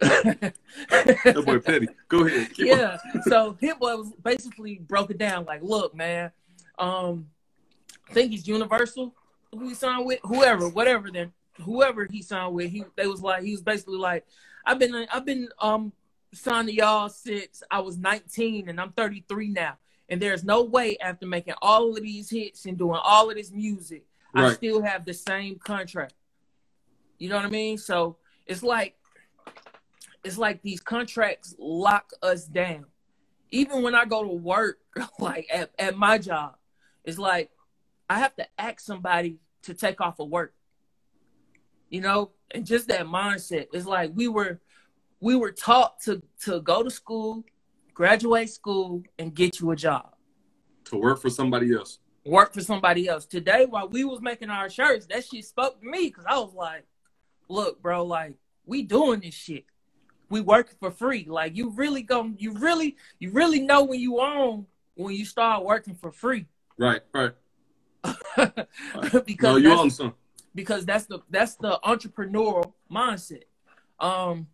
[0.00, 1.88] that boy petty.
[2.08, 2.54] Go ahead.
[2.54, 2.96] Keep yeah.
[3.22, 6.30] So Hit Boy was basically broke it down like, look, man,
[6.78, 7.28] um,
[8.08, 9.14] I think he's Universal.
[9.52, 11.10] Who he signed with, whoever, whatever.
[11.10, 14.24] Then whoever he signed with, he they was like he was basically like,
[14.64, 15.92] I've been I've been um
[16.32, 19.76] signed to y'all since I was 19 and I'm 33 now.
[20.08, 23.52] And there's no way after making all of these hits and doing all of this
[23.52, 24.46] music, right.
[24.46, 26.14] I still have the same contract.
[27.18, 27.76] You know what I mean?
[27.76, 28.96] So it's like
[30.24, 32.86] it's like these contracts lock us down.
[33.50, 34.78] Even when I go to work,
[35.18, 36.56] like at, at my job,
[37.04, 37.50] it's like
[38.08, 40.54] I have to ask somebody to take off of work.
[41.88, 43.66] You know, and just that mindset.
[43.72, 44.60] It's like we were
[45.20, 47.44] we were taught to to go to school,
[47.94, 50.14] graduate school, and get you a job.
[50.86, 51.98] To work for somebody else.
[52.24, 53.26] Work for somebody else.
[53.26, 56.52] Today, while we was making our shirts, that shit spoke to me because I was
[56.54, 56.84] like,
[57.48, 58.34] look, bro, like
[58.66, 59.64] we doing this shit
[60.30, 61.26] we work for free.
[61.28, 65.64] Like you really go, you really, you really know when you own when you start
[65.64, 66.46] working for free.
[66.78, 67.32] Right, right.
[69.26, 70.14] because no, you own some.
[70.54, 73.42] Because that's the that's the entrepreneurial mindset.
[73.98, 74.46] Um,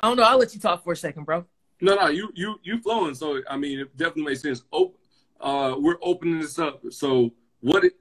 [0.00, 0.22] I don't know.
[0.22, 1.44] I'll let you talk for a second, bro.
[1.80, 3.14] No, no, you you you flowing.
[3.14, 4.62] So I mean, it definitely makes sense.
[4.72, 4.94] Oh,
[5.40, 6.80] uh, we're opening this up.
[6.90, 7.84] So what?
[7.84, 7.92] It,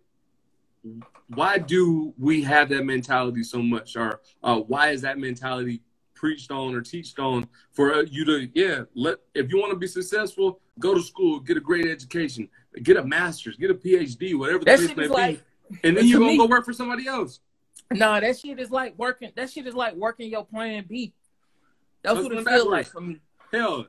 [1.28, 5.82] why do we have that mentality so much, or uh, why is that mentality
[6.18, 9.78] preached on or teached on for uh, you to yeah let if you want to
[9.78, 12.50] be successful go to school get a great education
[12.84, 15.44] get a master's get a phd whatever the that case may like, be
[15.84, 17.40] and then you're gonna me, go work for somebody else.
[17.92, 21.14] Nah that shit is like working that shit is like working your plan b.
[22.04, 23.20] That's what it feels like for me.
[23.52, 23.88] Hell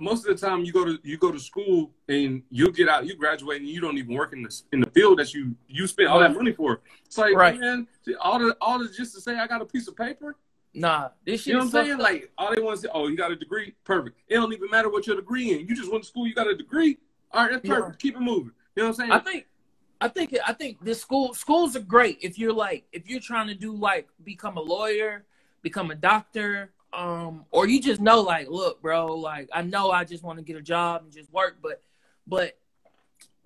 [0.00, 3.06] most of the time you go to you go to school and you get out
[3.06, 5.86] you graduate and you don't even work in the in the field that you you
[5.86, 6.80] spent all that money for.
[7.04, 7.58] It's like right.
[7.58, 7.86] man
[8.20, 10.36] all the all the just to say i got a piece of paper
[10.74, 11.48] Nah, this shit.
[11.48, 11.98] You know what I'm saying?
[11.98, 14.18] Like all they want to say, oh, you got a degree, perfect.
[14.28, 15.66] It don't even matter what your degree in.
[15.66, 16.98] You just went to school, you got a degree.
[17.32, 18.02] All right, that's perfect.
[18.02, 18.10] Yeah.
[18.10, 18.52] Keep it moving.
[18.76, 19.12] You know what I'm saying?
[19.12, 19.46] I think,
[20.00, 23.48] I think, I think this school schools are great if you're like if you're trying
[23.48, 25.24] to do like become a lawyer,
[25.62, 30.04] become a doctor, um, or you just know like, look, bro, like I know I
[30.04, 31.82] just want to get a job and just work, but,
[32.26, 32.58] but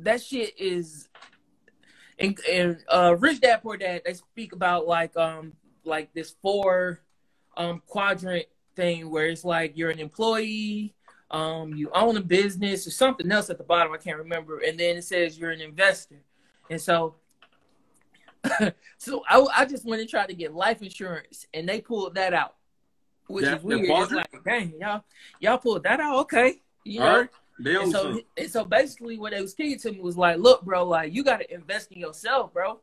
[0.00, 1.08] that shit is.
[2.18, 5.54] And, and uh, Rich Dad Poor Dad, they speak about like um
[5.85, 7.00] like this four
[7.56, 10.94] um, quadrant thing where it's like you're an employee,
[11.30, 13.92] um, you own a business, or something else at the bottom.
[13.92, 14.58] I can't remember.
[14.58, 16.22] And then it says you're an investor.
[16.70, 17.16] And so,
[18.98, 22.34] so I, I just went and tried to get life insurance, and they pulled that
[22.34, 22.56] out,
[23.28, 23.86] which is weird.
[23.88, 25.04] It's like, dang, y'all,
[25.40, 26.18] y'all pulled that out.
[26.20, 27.20] Okay, you know.
[27.20, 27.28] Right.
[27.64, 30.84] And so, and so basically, what they was teaching to me was like, look, bro,
[30.84, 32.80] like you got to invest in yourself, bro.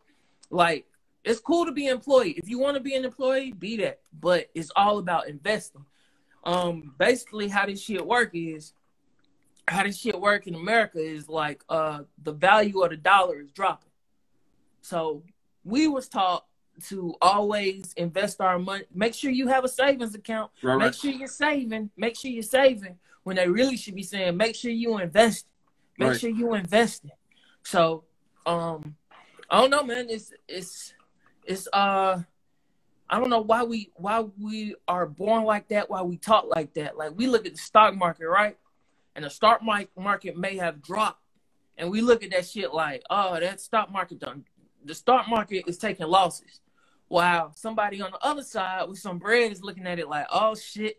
[0.49, 0.85] Like
[1.23, 2.31] it's cool to be an employee.
[2.31, 3.99] If you want to be an employee, be that.
[4.19, 5.85] But it's all about investing.
[6.43, 8.73] Um, basically, how this shit work is
[9.67, 13.51] how this shit work in America is like uh the value of the dollar is
[13.51, 13.91] dropping.
[14.81, 15.23] So
[15.63, 16.45] we was taught
[16.87, 18.85] to always invest our money.
[18.93, 20.51] Make sure you have a savings account.
[20.63, 20.95] Right, make right.
[20.95, 21.91] sure you're saving.
[21.97, 22.97] Make sure you're saving.
[23.23, 25.45] When they really should be saying, make sure you invest.
[25.97, 26.19] Make right.
[26.19, 27.05] sure you invest.
[27.63, 28.05] So,
[28.45, 28.95] um,
[29.49, 30.09] I don't know, man.
[30.09, 30.93] It's it's
[31.49, 32.21] it's uh
[33.09, 36.75] I don't know why we why we are born like that, why we talk like
[36.75, 36.95] that.
[36.95, 38.55] Like we look at the stock market, right?
[39.15, 41.21] And the stock market may have dropped,
[41.75, 44.45] and we look at that shit like, oh, that stock market done.
[44.85, 46.61] The stock market is taking losses.
[47.09, 50.53] Wow, somebody on the other side with some bread is looking at it like, oh
[50.53, 50.97] shit,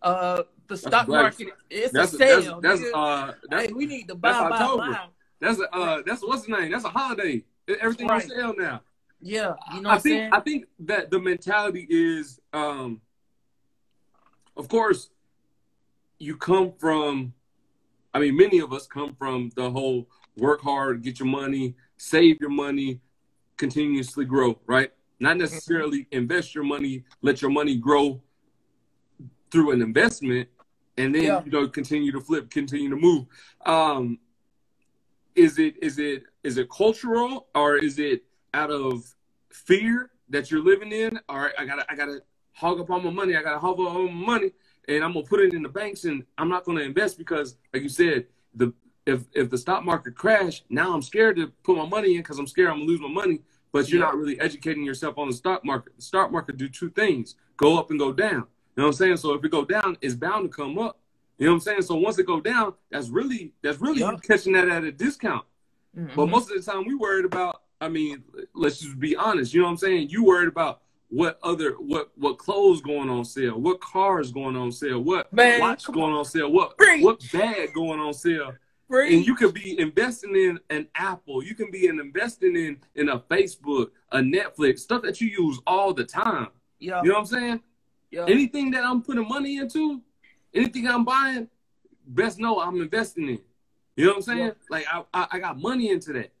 [0.00, 2.60] uh, the that's stock market is a sale.
[2.60, 5.06] That's, that's, uh, that's, hey, we need to buy, buy, buy.
[5.40, 6.70] That's a, uh, that's what's the name?
[6.70, 7.44] That's a holiday.
[7.80, 8.22] Everything right.
[8.22, 8.82] on sale now.
[9.20, 9.90] Yeah, you know.
[9.90, 10.30] I think saying?
[10.32, 13.00] I think that the mentality is, um,
[14.56, 15.10] of course,
[16.18, 17.34] you come from.
[18.12, 22.40] I mean, many of us come from the whole work hard, get your money, save
[22.40, 23.00] your money,
[23.56, 24.92] continuously grow, right?
[25.20, 28.20] not necessarily invest your money, let your money grow
[29.50, 30.48] through an investment,
[30.96, 31.44] and then Yeah.
[31.44, 33.26] you know continue to flip, continue to move.
[33.66, 34.18] Um,
[35.34, 39.04] is it is it is it cultural or is it out of
[39.50, 41.18] fear that you're living in?
[41.28, 43.36] All right, I gotta I gotta hog up all my money.
[43.36, 44.52] I gotta hog up all my money,
[44.88, 47.82] and I'm gonna put it in the banks, and I'm not gonna invest because, like
[47.82, 48.72] you said, the
[49.06, 52.38] if if the stock market crash, now I'm scared to put my money in because
[52.38, 53.40] I'm scared I'm gonna lose my money.
[53.72, 54.06] But you're Yeah.
[54.06, 55.94] not really educating yourself on the stock market.
[55.96, 58.46] The stock market do two things: go up and go down.
[58.76, 59.16] You know what I'm saying?
[59.18, 60.98] So if it go down, it's bound to come up.
[61.38, 61.82] You know what I'm saying?
[61.82, 64.12] So once it go down, that's really that's really Yeah.
[64.12, 65.44] you catching that at a discount.
[65.94, 66.30] But Mhm.
[66.30, 67.59] most of the time, we worried about.
[67.80, 68.22] I mean,
[68.54, 69.54] let's just be honest.
[69.54, 70.10] You know what I'm saying?
[70.10, 74.70] You worried about what other what what clothes going on sale, what cars going on
[74.70, 77.02] sale, what Man, watch going on sale, what Preach.
[77.02, 78.52] what bag going on sale.
[78.88, 79.16] Free.
[79.16, 81.44] And you could be investing in an Apple.
[81.44, 85.58] You can be in investing in in a Facebook, a Netflix, stuff that you use
[85.66, 86.48] all the time.
[86.80, 87.60] yeah, You know what I'm saying?
[88.10, 88.24] yeah.
[88.28, 90.02] Anything that I'm putting money into,
[90.52, 91.48] anything I'm buying,
[92.06, 93.38] best know I'm investing in.
[93.96, 94.38] You know what I'm saying?
[94.38, 94.52] Yeah.
[94.68, 96.32] Like I, I I got money into that.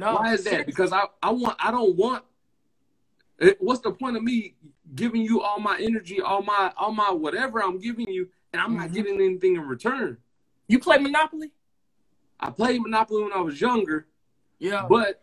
[0.00, 0.66] No, Why is that?
[0.66, 2.24] Because I, I want I don't want
[3.38, 4.54] it, what's the point of me
[4.94, 8.76] giving you all my energy, all my all my whatever I'm giving you, and I'm
[8.76, 8.94] not Mhm.
[8.94, 10.18] getting anything in return.
[10.68, 11.52] you play Monopoly?
[12.38, 14.06] I played Monopoly when I was younger,
[14.58, 15.20] Yeah, but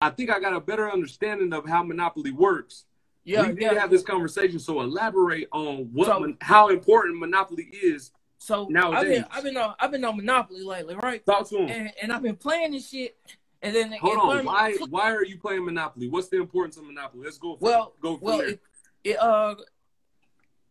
[0.00, 2.84] I think I got a better understanding of how Monopoly works.
[3.24, 3.74] yeah, we did yeah.
[3.80, 8.12] have this conversation, so elaborate on what So- mon- how important Monopoly is.
[8.38, 9.18] So I've nowadays.
[9.22, 11.24] been I've been on I've been on Monopoly lately, right?
[11.26, 11.68] Talk to him.
[11.70, 13.16] And, and I've been playing this shit,
[13.64, 14.44] and then Hold on.
[14.44, 16.08] Why why are you playing Monopoly?
[16.08, 17.24] What's the importance of Monopoly?
[17.24, 17.56] Let's go.
[17.56, 18.60] From, Well, go well, it,
[19.02, 19.54] it uh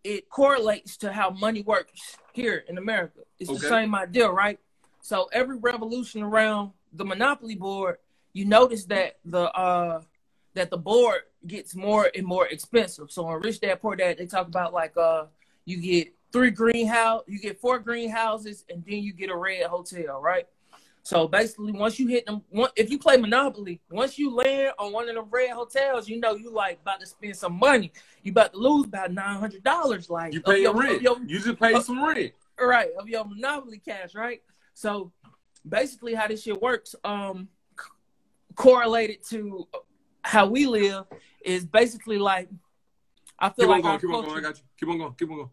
[0.04, 3.22] it correlates to how money works here in America.
[3.40, 4.60] It's the same idea, right?
[5.02, 7.98] So every revolution around the monopoly board,
[8.34, 10.02] you notice that the uh
[10.54, 13.12] that the board gets more and more expensive.
[13.12, 15.26] So on Rich Dad Poor Dad, they talk about like uh
[15.66, 20.22] you get three greenhouse, you get four greenhouses, and then you get a red hotel,
[20.22, 20.48] right?
[21.06, 24.94] So basically, once you hit them, one, if you play Monopoly, once you land on
[24.94, 27.92] one of the red hotels, you know you like about to spend some money.
[28.24, 31.02] You about to lose about nine hundred dollars, like you pay your- rent.
[31.02, 32.34] your- you just pay some rent.
[32.60, 34.42] right of your monopoly cash right
[34.76, 35.12] so
[35.68, 37.86] basically how this shit works um c-
[38.56, 39.68] correlated to
[40.24, 41.06] how we live
[41.44, 42.48] is basically like
[43.40, 44.00] i feel Keep on going.
[44.00, 44.38] Keep on going.
[44.38, 44.64] I got you.
[44.80, 45.14] Keep on going.
[45.18, 45.50] Keep on going.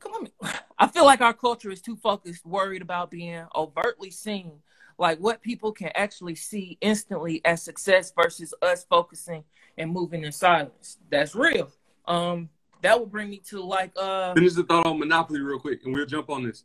[0.00, 0.28] Come on
[0.78, 4.52] i feel like our culture is too focused worried about being overtly seen
[4.98, 9.44] like what people can actually see instantly as success versus us focusing
[9.78, 11.70] and moving in silence that's real
[12.06, 12.48] um
[12.82, 15.94] that would bring me to like uh Finish the thought on Monopoly real quick, and
[15.94, 16.64] we'll jump on this.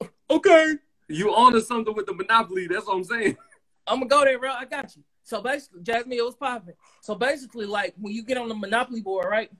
[0.30, 0.74] okay
[1.08, 2.66] You on to something with the Monopoly?
[2.66, 3.36] That's what I'm saying.
[3.86, 4.52] I'm gonna go there, bro.
[4.52, 5.02] I got you.
[5.22, 6.74] So basically, Jasmine, it was popping.
[7.00, 9.50] So basically, like when you get on the monopoly board, right?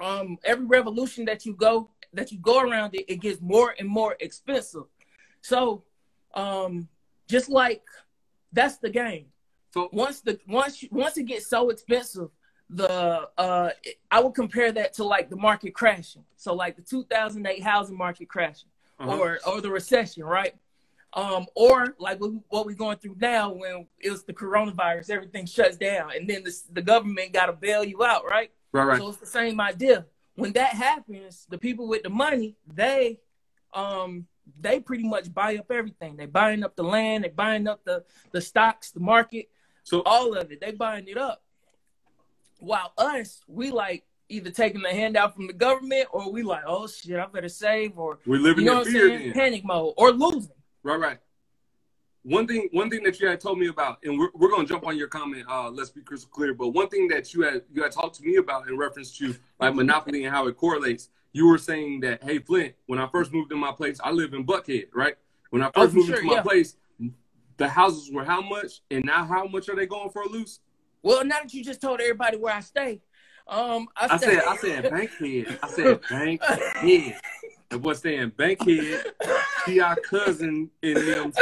[0.00, 3.88] Um, every revolution that you go that you go around it, it gets more and
[3.88, 4.84] more expensive.
[5.40, 5.84] So,
[6.34, 6.88] um,
[7.28, 7.82] just like
[8.52, 9.26] that's the game.
[9.72, 12.28] So Once the once once it gets so expensive,
[12.68, 13.70] the uh,
[14.10, 16.24] I would compare that to like the market crashing.
[16.36, 19.16] So like the 2008 housing market crashing uh-huh.
[19.16, 20.54] or or the recession, right?
[21.14, 25.76] Um, or like what, we're going through now when it was the coronavirus, everything shuts
[25.76, 28.50] down, and then the, the government got to bail you out, right?
[28.72, 28.98] Right, right.
[28.98, 30.06] So it's the same idea.
[30.34, 33.18] When that happens, the people with the money, they
[33.74, 34.26] um
[34.60, 36.16] they pretty much buy up everything.
[36.16, 39.50] They buying up the land, they buying up the the stocks, the market,
[39.84, 40.60] So all of it.
[40.60, 41.42] They buying it up.
[42.58, 46.86] While us, we like either taking the handout from the government or we like, oh
[46.86, 49.08] shit, I better save or we're living you know in fear.
[49.08, 49.32] saying?
[49.32, 50.52] Panic mode or losing.
[50.82, 51.18] Right, right.
[52.24, 54.86] One thing, one thing that you had told me about, and we're, we're gonna jump
[54.86, 55.44] on your comment.
[55.48, 56.54] Uh, let's be crystal clear.
[56.54, 59.34] But one thing that you had you had talked to me about in reference to
[59.58, 61.08] like monopoly and how it correlates.
[61.34, 64.34] You were saying that, hey Flint, when I first moved in my place, I live
[64.34, 65.14] in Buckhead, right?
[65.50, 66.42] When I Oh, first for moved sure, into my yeah.
[66.42, 66.76] place,
[67.56, 70.60] the houses were how much, and now how much are they going for a loose?
[71.02, 73.00] Well, now that you just told everybody where I stay,
[73.48, 75.58] um, I, I stay- said, I said Bankhead.
[75.62, 77.14] I said Bankhead.
[77.70, 79.02] The boy saying Bankhead.
[79.64, 81.32] See our cousin in them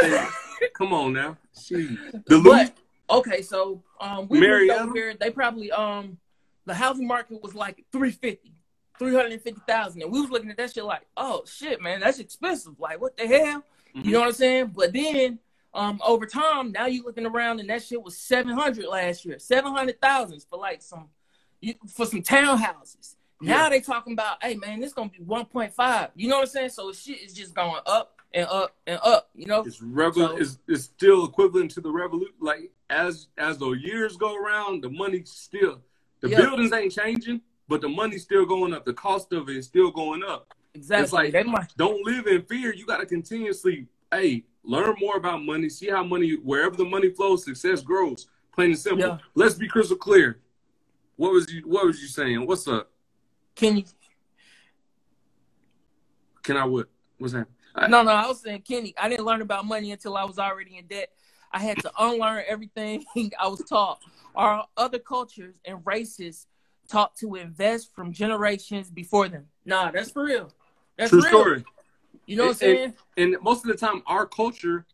[0.74, 1.36] come on now.
[1.60, 2.70] She the loose.
[3.08, 5.14] But okay, so um, we moved over here.
[5.18, 6.18] They probably um,
[6.66, 8.52] the housing market was like 350,
[8.98, 12.78] 350,000, and we was looking at that shit like, oh shit, man, that's expensive.
[12.78, 13.64] Like, what the hell?
[13.96, 14.04] Mhm.
[14.04, 14.66] You know what I'm saying?
[14.74, 15.38] But then
[15.74, 20.44] um, over time, now you looking around, and that shit was 700 last year, 700,000
[20.50, 21.08] for like some
[21.60, 23.16] you, for some townhouses.
[23.40, 23.68] Now Yeah.
[23.70, 26.10] they talking about, hey man, this gonna be 1.5.
[26.14, 26.68] You know what I'm saying?
[26.70, 29.30] So shit is just going up and up and up.
[29.34, 29.62] You know?
[29.62, 32.34] It's revol- So- it's, it's still equivalent to the revolution.
[32.40, 35.80] Like as as the years go around, the money still
[36.20, 36.40] the Yeah.
[36.42, 38.84] buildings ain't changing, but the money's still going up.
[38.84, 40.54] The cost of it is still going up.
[40.74, 41.02] Exactly.
[41.04, 42.72] It's like they might, don't live in fear.
[42.74, 45.68] You got to continuously, hey, learn more about money.
[45.68, 48.28] See how money, wherever the money flows, success grows.
[48.54, 49.00] Plain and simple.
[49.06, 49.18] Yeah.
[49.34, 50.38] Let's be crystal clear.
[51.16, 51.62] What was you?
[51.62, 52.46] What was you saying?
[52.46, 52.90] What's up?
[53.56, 53.84] can you?
[56.42, 56.88] Can I what?
[57.18, 57.46] What's that?
[57.74, 58.10] I- No, no.
[58.10, 61.10] I was saying, Kenny, I didn't learn about money until I was already in debt.
[61.52, 63.04] I had to unlearn everything
[63.40, 64.00] I was taught.
[64.34, 66.46] Our other cultures and races
[66.88, 69.46] taught to invest from generations before them.
[69.64, 70.52] Nah, that's for real.
[70.96, 71.28] That's True real.
[71.28, 71.64] story.
[72.26, 72.94] You know what I'm saying?
[73.16, 74.86] And most of the time, our culture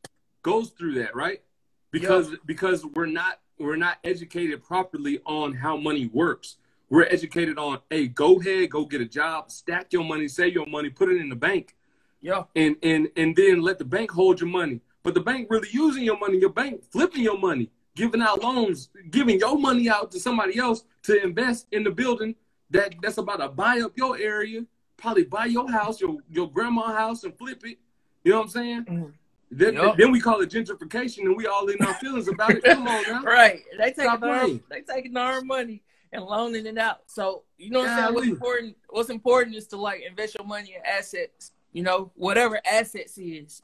[0.42, 1.42] goes through that, right?
[1.90, 6.56] Because because we're not we're not educated properly on how money works.
[6.88, 10.66] We're educated on, hey, go ahead, go get a job, stack your money, save your
[10.66, 11.74] money, put it in the bank.
[12.20, 12.44] Yeah.
[12.54, 14.80] and and and then let the bank hold your money.
[15.02, 18.88] But the bank really using your money, your bank flipping your money, giving out loans,
[19.10, 22.34] giving your money out to somebody else to invest in the building
[22.70, 24.64] that that's about to buy up your area,
[24.96, 27.78] probably buy your house, your your grandma house, and flip it.
[28.24, 28.84] You know what I'm saying?
[28.86, 29.12] Mhm.
[29.48, 29.96] Then, Yup.
[29.96, 32.64] then we call it gentrification, and we all in our feelings about it.
[32.64, 33.22] Come on now.
[33.24, 33.62] Right.
[33.78, 37.02] They taking our they taking our money and loaning it out.
[37.06, 38.14] So you know what I'm saying?
[38.14, 42.60] What's important what's important is to like invest your money in assets, you know, whatever
[42.66, 43.60] assets is.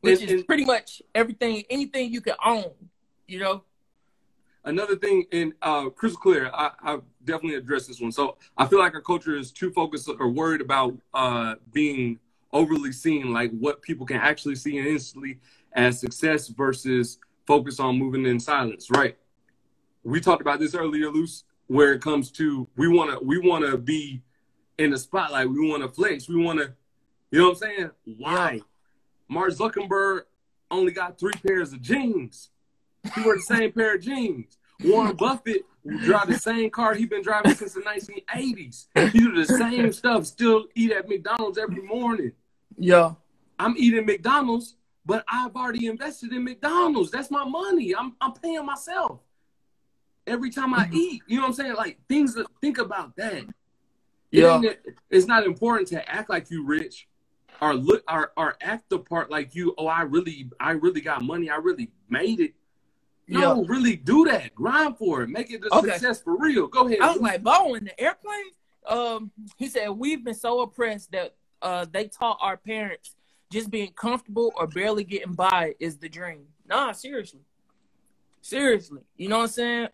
[0.00, 2.72] Which And- is pretty much everything anything you can own,
[3.26, 3.64] you know?
[4.64, 8.78] another thing and uh crystal clear I, I definitely addressed this one so i feel
[8.78, 12.20] like our culture is too focused or worried about uh being
[12.52, 15.40] overly seen like what people can actually see and instantly
[15.72, 19.16] as success versus focus on moving in silence right
[20.04, 23.64] we talked about this earlier luce where it comes to we want to we want
[23.68, 24.22] to be
[24.78, 26.72] in the spotlight we want to flex we want to
[27.32, 28.60] you know what i'm saying why
[29.28, 30.20] mark zuckerberg
[30.70, 32.50] only got three pairs of jeans
[33.14, 34.58] he wear the same pair of jeans.
[34.84, 35.62] Warren Buffett
[36.04, 38.86] drive the same car he's been driving since the 1980s.
[38.94, 42.32] He do the same stuff, still eat at McDonald's every morning.
[42.78, 43.14] Yeah.
[43.58, 47.10] I'm eating McDonald's, but I've already invested in McDonald's.
[47.10, 47.94] That's my money.
[47.94, 49.20] I'm I'm paying myself
[50.26, 50.96] every time I mm-hmm.
[50.96, 51.22] eat.
[51.26, 51.74] You know what I'm saying?
[51.74, 53.44] Like things that think about that.
[54.30, 54.56] Yeah.
[54.56, 54.78] ain't-
[55.10, 57.08] it's not important to act like you rich
[57.60, 61.22] or look or, or act the part like you, oh, I really I really got
[61.22, 61.50] money.
[61.50, 62.54] I really made it.
[63.28, 64.54] No, really do that.
[64.54, 65.28] Grind for it.
[65.28, 65.90] Make it a Okay.
[65.92, 66.66] success for real.
[66.66, 66.98] Go ahead.
[67.00, 68.50] I was like, Bo, in the airplane?
[68.86, 73.14] Um, he said, We've been so oppressed that uh they taught our parents
[73.50, 76.46] just being comfortable or barely getting by is the dream.
[76.66, 77.40] Nah, seriously.
[78.40, 79.02] Seriously.
[79.16, 79.88] You know what I'm saying?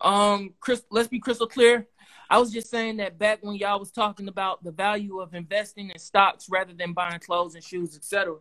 [0.00, 1.86] Um, Chris, let's be crystal clear.
[2.30, 5.90] I was just saying that back when y'all was talking about the value of investing
[5.90, 8.36] in stocks rather than buying clothes and shoes, etc.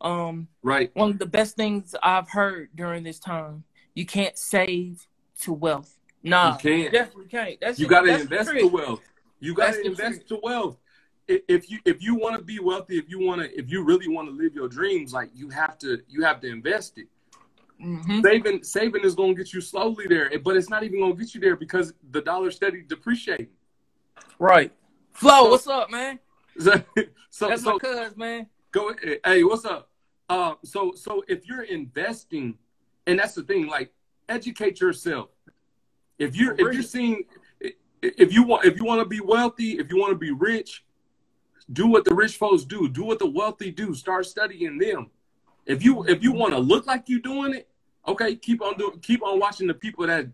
[0.00, 0.90] Um, right.
[0.94, 3.64] one of the best things I've heard during this time.
[3.94, 5.06] You can't save
[5.40, 5.98] to wealth.
[6.22, 6.92] Nah, You can't.
[6.92, 7.60] definitely can't.
[7.60, 9.00] That's You got to invest to wealth.
[9.40, 10.78] You got to invest to wealth.
[11.28, 14.06] If you if you want to be wealthy, if you want to if you really
[14.08, 17.08] want to live your dreams, like you have to you have to invest it.
[17.80, 18.22] Mhm.
[18.22, 21.22] Saving saving is going to get you slowly there, but it's not even going to
[21.22, 23.48] get you there because the dollar steady depreciating.
[24.38, 24.72] Right.
[25.12, 26.18] Flo, So- what's up, man?
[26.58, 26.72] So
[27.28, 28.46] so, That's so my cuz, man.
[28.72, 29.20] go ahead.
[29.24, 29.90] Hey, what's up?
[30.28, 32.56] Uh, so so if you're investing,
[33.06, 33.92] and that's the thing, like
[34.28, 35.28] educate yourself.
[36.18, 37.24] If you're if you're seeing
[38.00, 40.82] if you want if you want to be wealthy, if you want to be rich,
[41.72, 42.88] do what the rich folks do.
[42.88, 43.94] Do what the wealthy do.
[43.94, 45.10] Start studying them.
[45.66, 47.68] If you if you want to look like you're doing it,
[48.06, 50.28] okay, keep on doing keep on watching the people that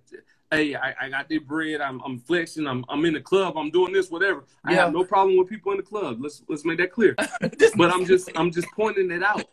[0.50, 3.70] hey, I, I got this bread, I'm I'm flexing, I'm I'm in the club, I'm
[3.70, 4.44] doing this, whatever.
[4.64, 4.84] I Yeah.
[4.84, 6.18] have no problem with people in the club.
[6.20, 7.16] Let's let's make that clear
[7.76, 9.48] but I'm just I'm just pointing it out.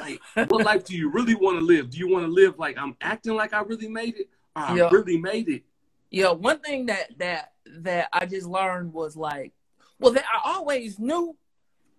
[0.00, 1.90] Like, what life do you really want to live?
[1.90, 4.28] Do you want to live like I'm acting like I really made it?
[4.56, 4.88] Or I Yeah.
[4.90, 5.62] really made it.
[6.10, 9.52] Yeah, one thing that that that I just learned was like,
[9.98, 11.36] well, that I always knew,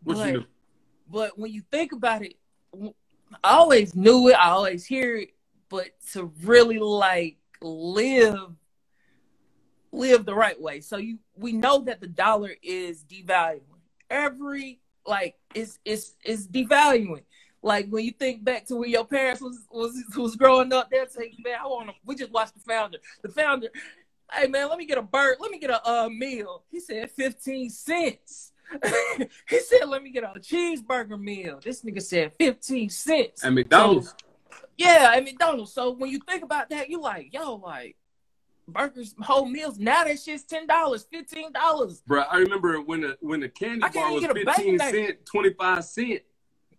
[0.04, 0.46] What but, you do?
[1.12, 2.36] but when you think about it,
[3.44, 4.34] I always knew it.
[4.34, 5.30] I always hear it,
[5.70, 8.56] but to really like live
[9.92, 10.82] live the right way.
[10.82, 13.62] So you we know that the dollar is devaluing.
[14.10, 17.24] Every like it's it's it's devaluing.
[17.62, 21.08] Like when you think back to when your parents was was was growing up, they'll
[21.08, 23.00] say, "Man, I want to." We just watched the founder.
[23.24, 23.70] The founder,
[24.32, 25.38] hey man, let me get a bird.
[25.40, 26.64] Let me get a uh, meal.
[26.72, 28.52] He said fifteen cents.
[29.50, 33.44] he said, "Let me get a cheeseburger meal." This nigga said fifteen cents.
[33.44, 34.14] At McDonald's.
[34.78, 35.74] Yeah, at McDonald's.
[35.74, 37.96] So when you think about that, you like, yo, like
[38.68, 39.78] burgers, whole meals.
[39.78, 42.02] Now that shit's ten dollars, fifteen dollars.
[42.06, 44.80] Bro, I remember when the when the candy I bar was get a 15 bacon
[44.80, 46.22] cent, 25 cent.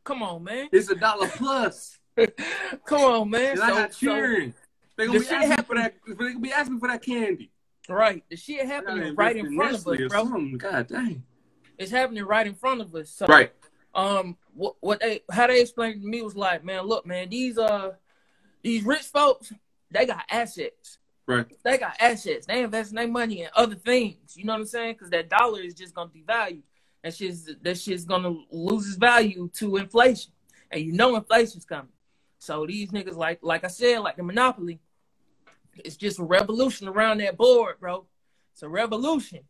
[0.05, 0.69] Come on, man.
[0.73, 1.99] It's a dollar plus.
[2.87, 3.53] Come on, man.
[3.53, 4.55] And I So, got so, cheering.
[4.97, 5.95] They gonna the be asking for that.
[6.07, 7.51] They gonna be asking for that candy.
[7.89, 8.25] Right.
[8.31, 10.57] The shit happening right in front of us, bro.
[10.57, 11.23] God dang.
[11.79, 13.11] It's happening right in front of us.
[13.11, 13.53] So, right.
[13.95, 17.59] Um, what, what they how they explained to me was like, man, look, man, these
[17.59, 17.93] uh
[18.63, 19.53] these rich folks,
[19.91, 20.99] they got assets.
[21.27, 21.47] Right.
[21.65, 22.47] They got assets.
[22.47, 24.37] They invest their money in other things.
[24.37, 24.95] You know what I'm saying?
[24.95, 26.63] Because that dollar is just gonna devalue.
[27.03, 30.33] That shit's that shit's gonna lose its value to inflation,
[30.71, 31.93] and you know inflation's coming.
[32.39, 34.81] So these niggas, like like I said, like the monopoly,
[35.77, 38.07] it's just a revolution around that board, bro.
[38.53, 39.41] It's a revolution.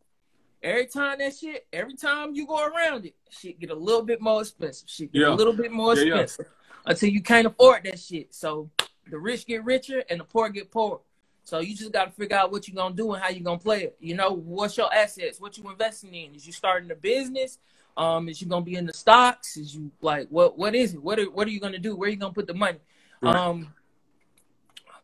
[0.63, 4.19] Every time that shit, every time you go around it, shit get a little bit
[4.19, 4.89] more expensive.
[4.89, 5.29] Shit get yeah.
[5.29, 6.53] a little bit more expensive yeah,
[6.85, 6.91] yeah.
[6.91, 8.33] until you can't afford that shit.
[8.33, 8.69] So
[9.09, 10.99] the rich get richer and the poor get poorer.
[11.43, 13.57] So you just got to figure out what you're gonna do and how you're gonna
[13.57, 13.97] play it.
[13.99, 15.39] You know, what's your assets?
[15.39, 16.35] What you investing in?
[16.35, 17.59] Is you starting a business?
[17.95, 19.57] Um, is you gonna be in the stocks?
[19.57, 20.57] Is you like what?
[20.57, 21.01] What is it?
[21.01, 21.95] What are What are you gonna do?
[21.95, 22.79] Where are you gonna put the money?
[23.21, 23.35] Right.
[23.35, 23.73] Um,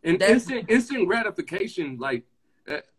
[0.04, 2.24] and instant instant gratification, like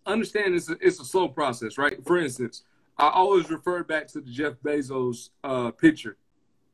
[0.06, 2.04] understand it's a, it's a slow process, right?
[2.04, 2.64] For instance,
[2.98, 6.16] I always refer back to the Jeff Bezos uh, picture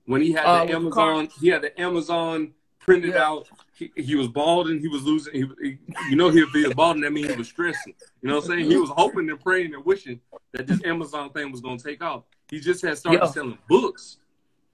[0.06, 1.28] when he had uh, the Amazon.
[1.40, 3.24] He had the Amazon printed yeah.
[3.24, 3.48] out.
[3.74, 5.32] He, he was bald and he was losing.
[5.32, 5.78] He, he,
[6.10, 7.94] you know, if he was bald, that means he was stressing.
[8.20, 8.70] You know what I'm saying?
[8.70, 10.20] He was hoping and praying and wishing
[10.52, 12.24] that this Amazon thing was going to take off.
[12.50, 13.30] He just had started yeah.
[13.30, 14.18] selling books.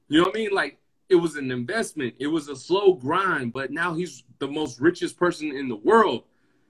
[0.08, 0.50] You know what I mean?
[0.52, 0.78] Like
[1.08, 2.14] it was an investment.
[2.18, 6.24] It was a slow grind, but now he's the most richest person in the world.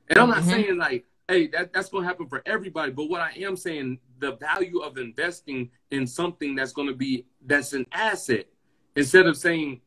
[0.09, 0.51] And I'm not mm-hmm.
[0.51, 2.93] saying like, hey, that, that's gonna happen for everybody.
[2.93, 7.72] But what I am saying, the value of investing in something that's gonna be that's
[7.72, 8.47] an asset,
[8.95, 9.81] instead of saying,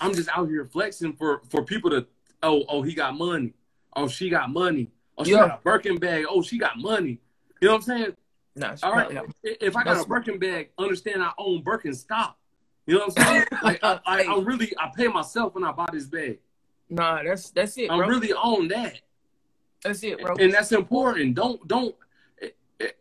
[0.00, 2.06] I'm just out here flexing for for people to
[2.42, 3.54] oh oh he got money.
[3.94, 4.90] Oh she got money.
[5.18, 5.48] Oh she yeah.
[5.48, 6.24] got a Birkin bag.
[6.28, 7.20] Oh she got money.
[7.60, 8.16] You know what I'm saying?
[8.56, 9.18] No, all right.
[9.42, 12.34] If I got a Birkin bag, understand I own Birkenstock.
[12.86, 13.46] You know what I'm saying?
[13.62, 16.38] like, I, I, I, really I pay myself when I buy this bag.
[16.88, 17.88] Nah, that's that's it.
[17.88, 18.00] Bro.
[18.00, 19.00] I really own that.
[19.86, 20.34] That's it, bro.
[20.36, 21.34] And that's important.
[21.36, 21.94] Don't don't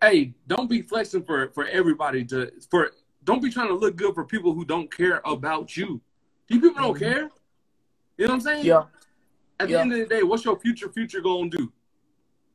[0.01, 2.91] hey, don't be flexing for for everybody to for
[3.23, 5.99] don't be trying to look good for people who don't care about you.
[6.47, 7.03] These people don't mm-hmm.
[7.03, 7.31] care.
[8.17, 8.65] You know what I'm saying?
[8.65, 8.83] Yeah.
[9.59, 9.77] At yeah.
[9.77, 11.73] the end of the day, what's your future future gonna do?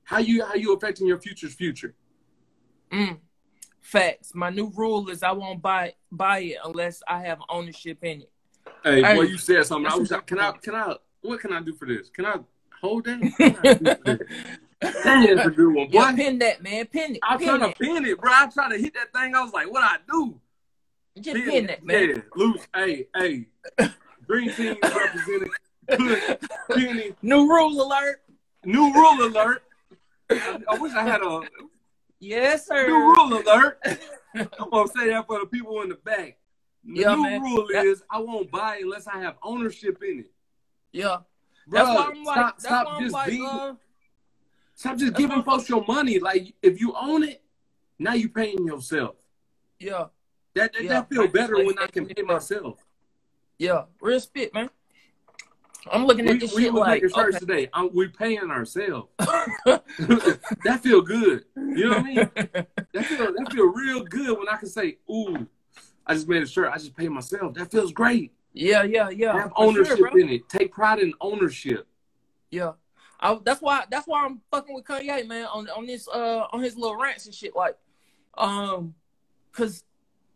[0.05, 1.95] How you how you affecting your future's future?
[2.93, 3.18] Mm.
[3.81, 4.33] Facts.
[4.35, 8.31] My new rule is I won't buy buy it unless I have ownership in it.
[8.85, 9.91] Hey, hey boy, you said something.
[9.91, 12.11] I was can I can I what can I do for this?
[12.11, 12.37] Can I
[12.81, 14.26] hold that?
[14.81, 15.89] That is a good one.
[15.89, 15.93] Boy.
[15.93, 16.87] Yeah, pin that, man.
[16.87, 17.20] Pin it.
[17.22, 18.33] I'm trying to pin it, bro.
[18.33, 19.35] I'm trying to hit that thing.
[19.35, 20.41] I was like, what I do?
[21.20, 22.09] Just pin, pin that, man.
[22.09, 22.66] Yeah, Luce.
[22.74, 23.47] Hey, hey.
[24.26, 25.51] Green team represented.
[26.70, 27.14] Penny.
[27.20, 28.22] New rule alert.
[28.64, 29.62] New rule alert.
[30.31, 31.43] I, I wish I had a
[32.20, 32.87] Yes, sir.
[32.87, 33.81] New rule alert.
[34.35, 36.39] I'm gonna say that for the people in the back.
[36.85, 37.43] The yeah, new man.
[37.43, 40.31] rule is I won't buy unless I have ownership in it.
[40.93, 41.18] Yeah.
[41.71, 43.75] Bro, that's why I'm like, stop, stop just like, being, uh,
[44.75, 46.18] stop just giving folks your money.
[46.18, 47.43] Like if you own it,
[47.99, 49.14] now you paying yourself.
[49.79, 50.07] Yeah.
[50.55, 50.89] That that, yeah.
[50.89, 52.85] that feel better when I can pay myself.
[53.57, 54.71] Yeah, real spit, man.
[55.91, 57.39] I'm looking at we, this we shit like okay.
[57.39, 57.68] today.
[57.73, 59.09] I'm, we paying ourselves.
[59.18, 61.45] that feel good.
[61.57, 62.31] You know what I mean?
[62.93, 65.47] That feel that feel real good when I can say, "Ooh,
[66.05, 66.73] I just made a shirt.
[66.73, 68.33] I just paid myself." That feels great.
[68.53, 69.32] Yeah, yeah, yeah.
[69.34, 70.48] Have ownership sure, in it.
[70.48, 71.86] Take pride in ownership.
[72.51, 72.72] Yeah,
[73.20, 73.84] I, that's why.
[73.90, 77.26] That's why I'm fucking with Kanye, man, on on this uh on his little rants
[77.26, 77.55] and shit.
[77.55, 77.76] Like,
[78.36, 78.94] um,
[79.53, 79.84] cause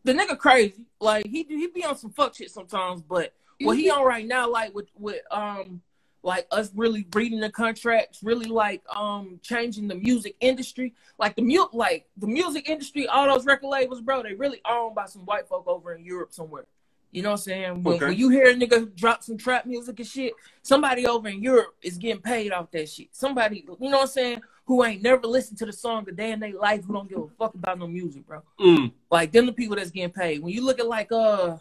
[0.04, 0.86] the nigga crazy.
[1.00, 4.50] Like he he be on some fuck shit sometimes, but what he on right now,
[4.50, 5.82] like with with um
[6.22, 10.94] like us really reading the contracts, really like um changing the music industry.
[11.18, 14.94] Like the mu like the music industry, all those record labels, bro, they really owned
[14.94, 16.66] by some white folk over in Europe somewhere.
[17.14, 17.82] You know what I'm saying?
[17.84, 18.06] When, okay.
[18.06, 21.76] when you hear a nigga drop some trap music and shit, somebody over in Europe
[21.80, 23.08] is getting paid off that shit.
[23.12, 26.32] Somebody, you know what I'm saying, who ain't never listened to the song a day
[26.32, 28.42] in their life, who don't give a fuck about no music, bro.
[28.58, 28.90] Mm.
[29.12, 30.42] Like them the people that's getting paid.
[30.42, 31.58] When you look at like uh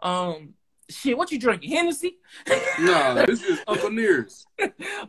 [0.00, 0.54] um
[0.90, 1.70] Shit, what you drinking?
[1.70, 2.18] Hennessy?
[2.78, 4.46] nah, this is Uncle Nearest.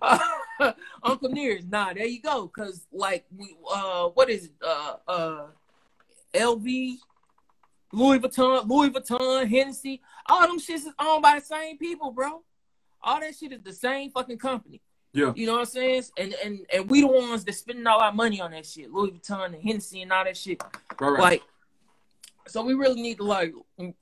[0.01, 0.19] uh,
[1.03, 1.67] Uncle Nearest.
[1.67, 2.47] Nah, there you go.
[2.47, 4.51] Cause like we uh what is it?
[4.65, 5.45] Uh uh
[6.33, 6.97] LV,
[7.91, 12.41] Louis Vuitton, Louis Vuitton, Hennessy, all them shits is owned by the same people, bro.
[13.01, 14.81] All that shit is the same fucking company.
[15.13, 15.31] Yeah.
[15.35, 16.03] You know what I'm saying?
[16.17, 18.91] And and and we the ones that spending all our money on that shit.
[18.91, 20.61] Louis Vuitton and Hennessy and all that shit.
[20.99, 21.19] Right, right.
[21.19, 21.43] Like
[22.47, 23.53] so we really need to like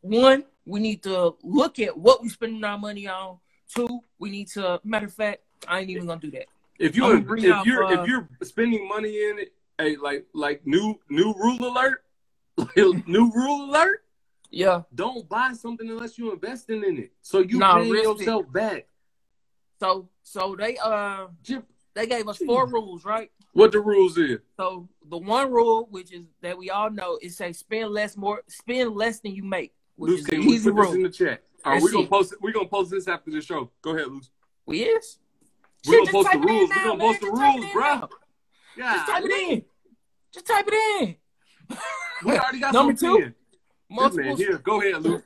[0.02, 3.38] one, we need to look at what we're spending our money on.
[3.74, 6.46] Two, we need to matter of fact, I ain't even gonna do that.
[6.80, 10.66] If you if out, you're uh, if you're spending money in it, hey, like like
[10.66, 12.04] new new rule alert,
[12.78, 14.04] new rule alert.
[14.52, 14.84] Yeah.
[14.94, 17.12] Don't buy something unless you're investing in it.
[17.22, 18.54] So you nah, pay yourself it.
[18.54, 18.88] back.
[19.80, 21.28] So so they uh
[21.96, 23.32] they gave us four rules, right?
[23.54, 24.40] What the rules is?
[24.58, 28.44] So the one rule, which is that we all know, is say spend less more
[28.48, 29.74] spend less than you make.
[29.96, 30.86] Which Luce, is we easy put rule.
[30.86, 31.44] this in the chat?
[31.66, 32.10] All right, we're gonna see.
[32.10, 32.40] post it.
[32.42, 33.72] We're gonna post this after the show.
[33.82, 34.30] Go ahead, Luce.
[34.66, 35.18] We is?
[35.86, 36.70] We're gonna post the it rules.
[36.70, 38.10] We're gonna post the it rules, bro.
[38.78, 38.94] Yeah.
[38.96, 39.64] Just type it in.
[40.32, 41.16] Just type it in.
[42.24, 43.36] We already got Number two, in.
[43.90, 44.58] Multiple man here.
[44.60, 45.22] Go ahead, Luce.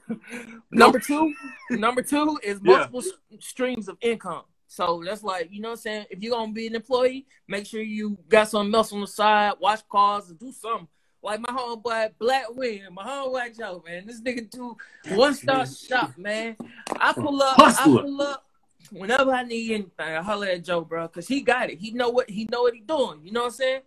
[0.71, 1.33] Number two,
[1.71, 3.09] number two is multiple s-
[3.39, 4.43] streams of income.
[4.67, 6.05] So that's like, you know what I'm saying?
[6.09, 9.53] If you're gonna be an employee, make sure you got something else on the side,
[9.59, 10.87] watch cars and do something.
[11.23, 14.05] Like my homeboy Black Win, my homeboy Joe, man.
[14.05, 14.75] This nigga do
[15.15, 16.57] one star shop, man.
[16.99, 17.99] I pull up, Hustler.
[17.99, 18.45] I pull up
[18.91, 19.91] whenever I need anything.
[19.99, 21.77] I holler at Joe, bro, because he got it.
[21.79, 23.21] He know what he know what he doing.
[23.23, 23.81] You know what I'm saying?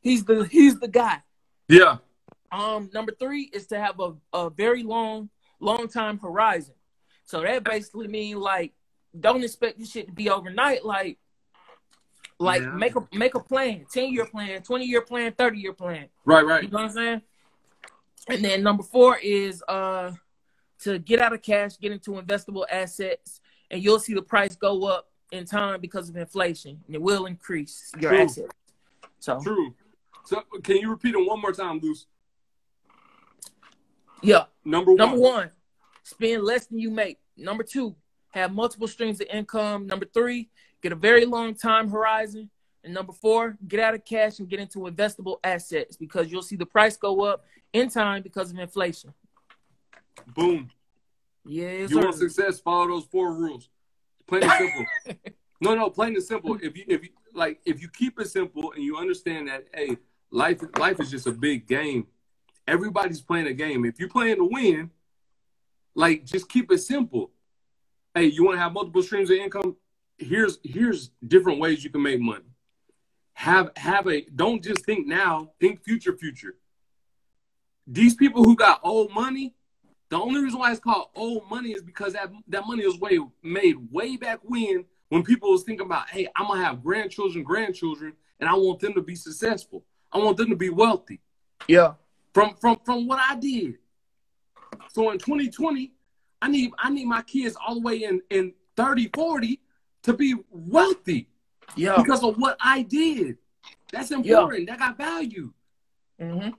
[0.00, 1.22] He's the he's the guy.
[1.68, 1.98] Yeah.
[2.52, 6.74] Um, number three is to have a, a very long, long time horizon.
[7.24, 8.72] So that basically means like
[9.18, 10.84] don't expect this shit to be overnight.
[10.84, 11.18] Like,
[12.38, 12.68] like Yeah.
[12.68, 16.08] make a make a plan, ten year plan, twenty year plan, thirty year plan.
[16.24, 16.62] Right, right.
[16.62, 17.22] You know what I'm saying?
[18.28, 20.12] And then number four is uh
[20.80, 23.40] to get out of cash, get into investable assets,
[23.70, 27.26] and you'll see the price go up in time because of inflation, and it will
[27.26, 28.20] increase your True.
[28.20, 28.54] assets.
[29.18, 29.74] So True.
[30.26, 32.06] So can you repeat it one more time, Luce?
[34.22, 34.98] yeah, Number one.
[34.98, 35.50] Number one,
[36.02, 37.18] spend less than you make.
[37.36, 37.94] Number two,
[38.30, 39.86] have multiple streams of income.
[39.86, 40.50] Number three,
[40.82, 42.50] get a very long time horizon.
[42.82, 46.56] And number four, get out of cash and get into investable assets because you'll see
[46.56, 49.12] the price go up in time because of inflation.
[50.34, 50.70] Boom.
[51.44, 52.04] Yes, you sir.
[52.04, 53.68] want success, follow those four rules.
[54.26, 54.84] Plain and simple.
[55.60, 56.56] no, no, plain and simple.
[56.60, 59.96] If you if you like if you keep it simple and you understand that hey,
[60.36, 62.06] life life is just a big game.
[62.68, 63.84] Everybody's playing a game.
[63.84, 64.90] If you're playing to win,
[65.94, 67.30] like just keep it simple.
[68.14, 69.76] Hey, you want to have multiple streams of income?
[70.18, 72.44] Here's here's different ways you can make money.
[73.32, 76.56] Have have a don't just think now, think future future.
[77.86, 79.54] These people who got old money,
[80.10, 83.18] the only reason why it's called old money is because that that money was way
[83.42, 88.12] made way back when when people was thinking about, hey, I'm gonna have grandchildren, grandchildren,
[88.40, 89.84] and I want them to be successful.
[90.12, 91.20] I want them to be wealthy
[91.68, 91.94] yeah.
[92.32, 93.78] from from from what I did.
[94.92, 95.92] So in 2020,
[96.40, 99.60] I need I need my kids all the way in in 30, 40
[100.02, 101.28] to be wealthy
[101.74, 101.96] Yeah.
[101.96, 103.38] because of what I did.
[103.92, 104.68] That's important.
[104.68, 105.52] That got value.
[106.20, 106.50] hmm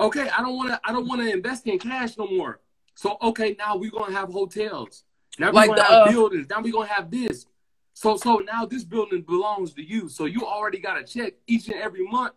[0.00, 0.80] Okay, I don't want to.
[0.84, 2.60] I don't want to invest in cash no more.
[2.94, 5.04] So okay, now we're gonna have hotels.
[5.38, 6.46] Now we're Like gonna the, have uh, buildings.
[6.48, 7.46] Now we're gonna have this.
[7.92, 10.08] So so now this building belongs to you.
[10.08, 12.32] So you already got a check each and every month.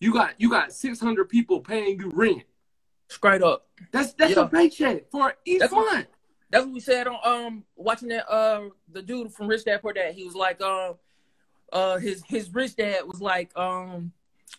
[0.00, 2.42] You got you got six hundred people paying you rent.
[3.08, 3.68] Straight up.
[3.92, 4.44] That's that's Yeah.
[4.44, 6.06] a paycheck for each That's what-
[6.50, 9.92] That's what we said on um watching that uh the dude from Rich Dad Poor
[9.92, 10.14] Dad.
[10.14, 10.94] He was like um
[11.72, 14.12] uh his his rich dad was like um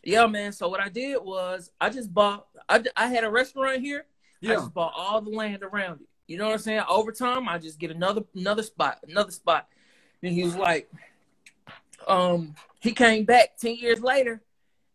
[0.03, 0.53] yeah man.
[0.53, 4.05] So what I did was I just bought I I had a restaurant here.
[4.43, 6.07] I just bought all the land around it.
[6.27, 6.83] You know what I'm saying?
[6.87, 9.67] Over time, I just get another another spot, another spot.
[10.23, 10.89] And he was like,
[12.07, 14.41] um, he came back ten years later,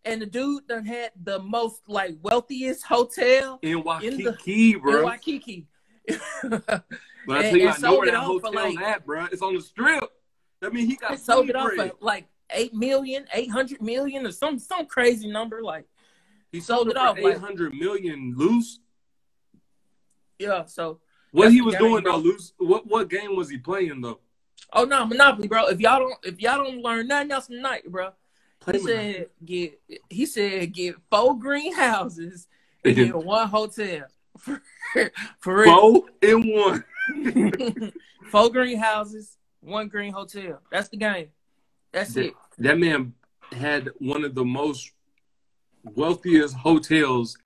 [0.07, 5.05] and the dude done had the most like wealthiest hotel in in Waikiki, in bro.
[5.05, 5.67] Waikiki.
[6.09, 9.27] But I and- tell you, I know where that for, like- at, bro.
[9.33, 10.05] It's on the strip.
[10.63, 14.33] I mean he got sold it off for like eight million, eight hundred million, or
[14.33, 15.63] some some crazy number.
[15.63, 15.85] Like
[16.53, 18.79] He sold sold it off, like- eight hundred million Luce.
[20.39, 21.01] yeah, so
[21.33, 22.13] What he was doing bro.
[22.13, 22.53] though, Luce.
[22.59, 24.21] What what game was he playing though?
[24.73, 25.67] oh no, Monopoly, bro.
[25.67, 28.13] If y'all don't if y'all don't learn nothing else tonight, bro.
[28.65, 29.81] He Play said get
[30.11, 32.49] he said get four greenhouses
[32.85, 34.07] and get one hotel.
[34.39, 34.61] For,
[35.41, 35.65] for real.
[35.67, 36.85] Four in one.
[38.31, 40.61] four greenhouses, one green hotel.
[40.71, 41.29] That's the game.
[41.93, 42.35] That's That, it.
[42.59, 43.15] that man
[43.53, 44.91] had one of the most
[45.95, 47.39] wealthiest hotels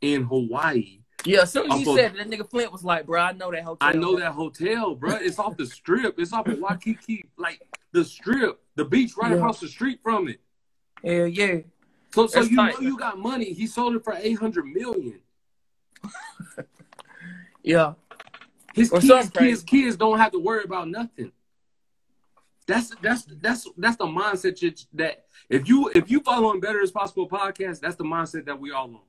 [0.00, 1.00] in Hawaii.
[1.24, 3.50] Yeah, as soon as he of- said that nigga Flint was like, bro, I know
[3.50, 3.88] that hotel.
[3.88, 5.12] I know that hotel, bro.
[5.14, 6.18] It's off the strip.
[6.18, 7.62] It's off of Waikiki, like
[7.92, 9.38] the strip, the beach right Yeah.
[9.38, 10.40] across the street from it.
[11.04, 11.58] Hell yeah.
[12.14, 12.74] So, so That's you tight.
[12.74, 13.52] know you got money.
[13.52, 15.20] He sold it for eight hundred million.
[17.62, 17.94] Yeah.
[18.74, 21.32] His Or kids, kids, kids don't have to worry about nothing.
[22.66, 26.80] That's that's that's that's the mindset you, that if you if you follow on Better
[26.82, 29.00] Is Possible podcast, that's the mindset that we all on.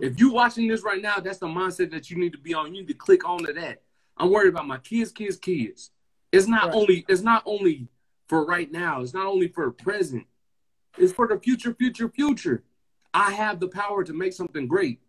[0.00, 2.66] If you watching this right now, that's the mindset that you need to be on.
[2.74, 3.82] You need to click on to that.
[4.16, 5.90] I'm worried about my kids, kids, kids.
[6.32, 6.74] It's not Right.
[6.74, 7.86] only it's not only
[8.26, 9.02] for right now.
[9.02, 10.26] It's not only for present.
[10.98, 12.64] It's for the future, future, future.
[13.12, 15.00] I have the power to make something great.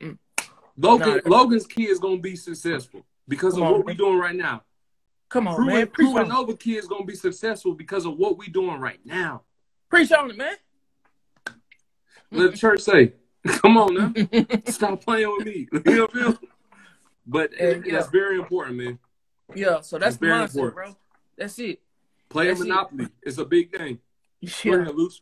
[0.00, 0.18] Mm.
[0.76, 1.36] Logan, Nah.
[1.38, 4.62] Logan's kid is gonna be successful because of on, what we're doing right now.
[5.28, 5.76] Come on, Crew man.
[5.82, 6.28] and, Crew and on, it.
[6.28, 9.42] Nova gonna be successful because of what we're doing right now.
[9.88, 10.54] Preach on it, man.
[12.30, 13.12] Let the church say,
[13.46, 14.12] "Come on now,
[14.66, 16.38] stop playing with me." You know what I mean?
[17.26, 17.98] But it- Yeah.
[17.98, 18.98] it's very important, man.
[19.54, 20.74] Yeah, so that's It's the very mindset, important.
[20.74, 20.96] bro.
[21.36, 21.82] That's it.
[22.34, 22.66] Playing That's it.
[22.68, 23.94] Monopoly is a big thing.
[24.42, 24.74] Go Yeah.
[24.82, 25.20] ahead, Luce.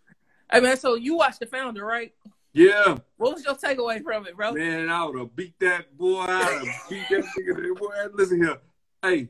[0.51, 2.15] Hey man, so you watched the founder, right?
[2.55, 4.53] Yeah, What was your takeaway from it, bro?
[4.53, 6.23] man, I would have beat that boy.
[6.23, 6.65] out.
[6.89, 7.79] beat that nigga.
[7.79, 8.59] Boy, listen here.
[9.03, 9.29] Hey,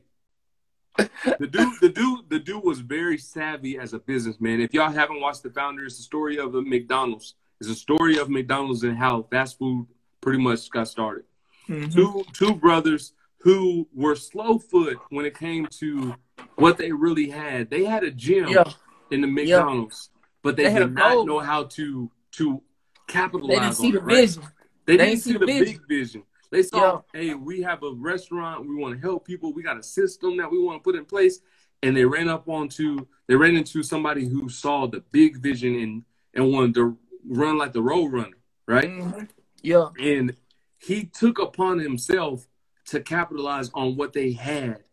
[0.97, 4.61] the dude, the dude, the dude was very savvy as a businessman.
[4.61, 7.35] If y'all haven't watched the founder, it's the story of the McDonald's.
[7.59, 9.87] It's a story of McDonald's and how fast food
[10.21, 11.25] pretty much got started.
[11.67, 11.93] Mhm.
[11.93, 16.15] Two two brothers who were slow foot when it came to
[16.55, 17.69] what they really had.
[17.69, 18.63] They had a gym Yeah,
[19.11, 20.09] in the McDonald's,
[20.41, 21.25] but they, They did not goal.
[21.25, 22.61] know how to to
[23.07, 23.49] capitalize.
[23.49, 24.15] they didn't see on the it, right?
[24.17, 24.43] vision.
[24.85, 26.23] They, They didn't see the, big vision.
[26.51, 28.67] They saw, hey, we have a restaurant.
[28.67, 29.53] We want to help people.
[29.53, 31.39] We got a system that we want to put in place.
[31.81, 36.03] And they ran up onto, they ran into somebody who saw the big vision and
[36.35, 36.97] and wanted to
[37.27, 38.37] run like the road runner,
[38.67, 38.89] right?
[38.89, 39.29] Mhm.
[39.61, 40.35] Yeah, And
[40.79, 42.47] he took upon himself
[42.85, 44.83] to capitalize on what they had.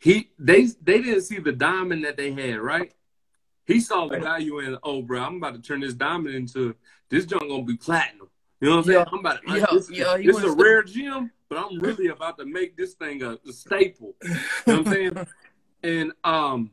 [0.00, 2.92] He they they didn't see the diamond that they had, right?
[3.66, 6.74] He saw the value in, oh, bro, I'm about to turn this diamond into
[7.08, 8.28] this junk gonna be platinum.
[8.60, 9.06] You know what I'm saying?
[9.12, 12.36] I'm about to, Yeah, this, yeah, this is a rare gem, but I'm really about
[12.38, 14.16] to make this thing a, a staple.
[14.24, 15.26] You know what I'm saying?
[15.82, 16.70] and um,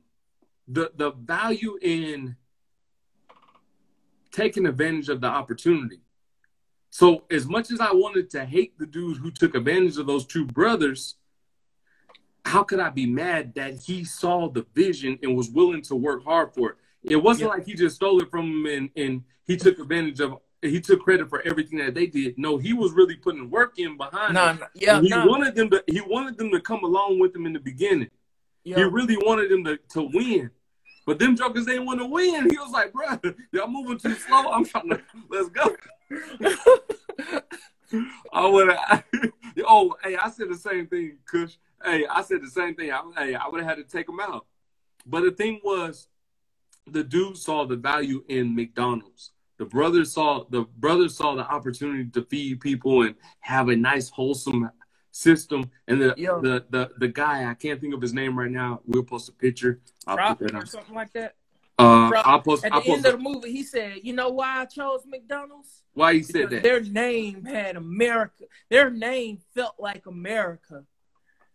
[0.68, 2.36] the the value in
[4.32, 6.00] taking advantage of the opportunity.
[6.90, 10.26] So as much as I wanted to hate the dude who took advantage of those
[10.26, 11.17] two brothers,
[12.48, 16.24] how could I be mad that he saw the vision and was willing to work
[16.24, 16.76] hard for it?
[17.04, 17.56] It wasn't Yeah.
[17.56, 21.02] like he just stole it from him and, and he took advantage of he took
[21.04, 22.38] credit for everything that they did.
[22.38, 26.02] No, he was really putting work in behind nah, yeah, he wanted them to he
[26.02, 28.10] wanted them to come along with him in the beginning.
[28.64, 28.78] Yeah.
[28.78, 30.50] He really wanted them to, to win.
[31.06, 32.50] But them jokers they didn't want to win.
[32.50, 33.20] He was like, bro,
[33.54, 34.52] y'all moving too slow.
[34.52, 35.76] I'm trying to let's go.
[38.34, 39.04] I would have.
[39.66, 41.56] oh, hey, I said the same thing, Kush.
[41.84, 42.92] Hey, I said the same thing.
[42.92, 44.46] I, hey, I would have had to take him out.
[45.06, 46.08] But the thing was,
[46.86, 49.32] the dude saw the value in McDonald's.
[49.58, 54.10] The brothers saw the brothers saw the opportunity to feed people and have a nice,
[54.10, 54.70] wholesome
[55.12, 55.72] system.
[55.88, 56.40] And the Yeah.
[56.42, 58.82] the, the the guy, I can't think of his name right now.
[58.86, 59.80] We'll post a picture.
[60.06, 61.36] I'll put Profit that or something like that.
[61.80, 62.66] Uh, I'll post.
[62.66, 65.06] At I'll the end post of the movie, he said, "You know why I chose
[65.08, 65.84] McDonald's?
[65.94, 66.64] why he said Because that.
[66.64, 68.46] Their name had America.
[68.70, 70.84] Their name felt like America.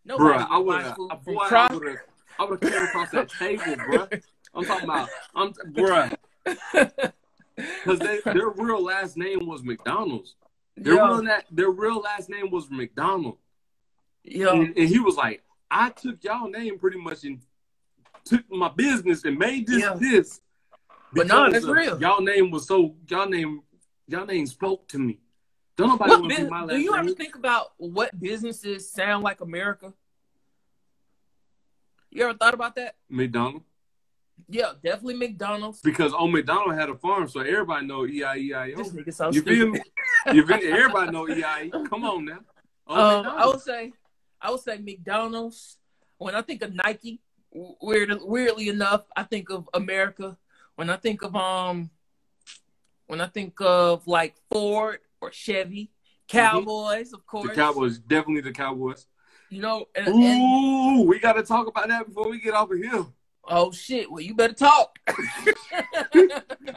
[0.05, 3.76] Nobody Bruh, I would have, food from boy, I would have, came across that table,
[3.76, 4.09] bro.
[4.55, 6.14] I'm talking about, I'm, bruh,
[7.57, 10.34] because their real last name was McDonald's.
[10.76, 13.38] Their real, their real last name was McDonald,
[14.24, 17.40] yeah, and, and he was like, I took y'all name pretty much and
[18.24, 20.40] took my business and made this this.
[21.12, 22.00] But no, that's real.
[22.00, 23.62] Y'all name was so, y'all name,
[24.09, 25.18] y'all name spoke to me.
[25.76, 27.00] Don't nobody What want to be my last do you name.
[27.00, 29.92] ever think about what businesses sound like America?
[32.10, 32.96] You ever thought about that?
[33.08, 33.62] McDonald.
[34.48, 35.80] Yeah, definitely McDonald's.
[35.80, 38.76] Because old McDonald had a farm, so everybody know E E-I-E-I-O.
[38.76, 39.54] This nigga so You stupid.
[39.56, 39.80] feel me?
[40.34, 40.66] You feel me?
[40.70, 41.70] Everybody know EIE.
[41.88, 42.40] Come on now.
[42.86, 43.92] Oh, Um, I would say,
[44.40, 45.78] I would say McDonald's.
[46.18, 47.20] When I think of Nike,
[47.50, 50.36] weird, weirdly enough, I think of America.
[50.74, 51.90] When I think of um,
[53.06, 56.36] when I think of like Ford or Chevy, mm-hmm.
[56.36, 57.48] Cowboys, of course.
[57.48, 57.54] the.
[57.54, 59.06] Cowboys, definitely the Cowboys.
[59.48, 62.70] You know, and, and Ooh, we got to talk about that before we get off
[62.70, 63.04] of here.
[63.44, 64.98] oh shit, well you better talk.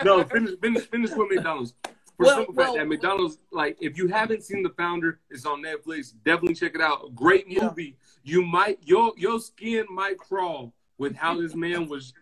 [0.03, 1.73] No, finish, finish, finish with McDonald's.
[2.17, 5.45] For Well, simple fact well- that McDonald's, like, if you haven't seen The Founder, it's
[5.45, 6.13] on Netflix.
[6.23, 7.13] Definitely check it out.
[7.15, 7.63] Great Yeah.
[7.69, 7.97] movie.
[8.23, 12.13] You might your your skin might crawl with how this man was,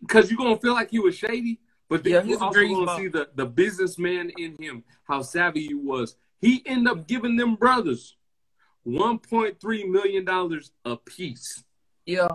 [0.00, 2.96] because you're gonna feel like he was shady, but Yeah, a also gonna greaseball.
[2.96, 6.16] see the the businessman in him, how savvy he was.
[6.40, 8.16] He ended up giving them brothers
[8.86, 11.64] 1.3 million dollars a piece.
[12.06, 12.28] yeah,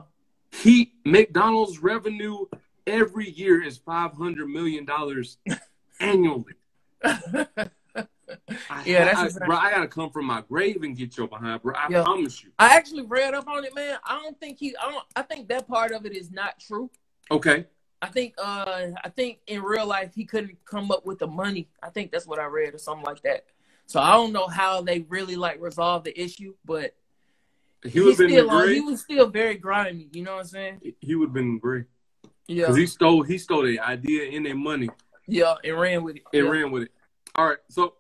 [0.52, 2.46] He McDonald's revenue
[2.88, 5.38] every year is 500 million dollars
[6.00, 6.54] annually.
[7.04, 9.44] I, Yeah, that's I, insane.
[9.46, 9.56] bro.
[9.58, 11.74] I gotta come from my grave and get your behind, bro.
[11.76, 12.04] I Yeah.
[12.04, 12.52] promise you.
[12.60, 13.98] I actually read up on it, man.
[14.04, 14.76] I don't think he.
[14.78, 15.06] I don't.
[15.16, 16.90] I think that part of it is not true.
[17.32, 17.66] Okay.
[18.02, 18.36] I think.
[18.38, 21.70] Uh, I think in real life he couldn't come up with the money.
[21.84, 23.46] I think that's what I read or something like that.
[23.86, 26.94] So I don't know how they really like resolve the issue, but
[27.82, 30.10] He he would been in still the he was still very grimy.
[30.12, 30.94] You know what I'm saying?
[31.00, 31.86] He would have been in the
[32.48, 34.90] Yeah, because he stole he stole their idea and their money
[35.30, 36.24] yeah, and ran with it.
[36.34, 36.52] and yeah.
[36.52, 36.92] ran with it.
[37.36, 37.96] All right, so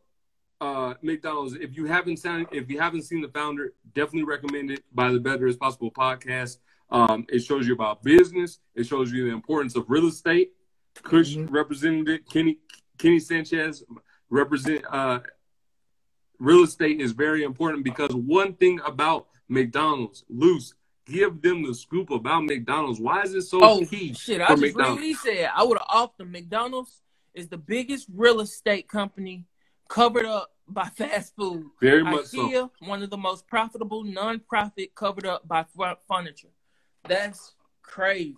[0.61, 1.53] uh, McDonald's.
[1.55, 5.19] If you haven't seen if you haven't seen the founder, definitely recommend it by the
[5.19, 6.57] Better Is Possible podcast.
[6.91, 8.59] Um, it shows you about business.
[8.75, 10.53] It shows you the importance of real estate.
[11.03, 11.51] Kush Mhm.
[11.51, 12.59] represented Kenny
[12.97, 13.83] Kenny Sanchez
[14.29, 15.21] represent uh,
[16.39, 20.73] real estate is very important because one thing about McDonald's, Luce,
[21.05, 22.99] give them the scoop about McDonald's.
[22.99, 24.41] Why is it so Oh key shit!
[24.41, 24.99] I just read McDonald's?
[24.99, 25.49] what he said.
[25.55, 27.01] I would have off the McDonald's
[27.33, 29.45] is the biggest real estate company
[29.87, 31.65] covered up by fast food.
[31.79, 32.49] Very much so.
[32.49, 35.65] IKEA, one of the most profitable non-profit covered up by
[36.07, 36.49] furniture.
[37.07, 38.35] That's crazy.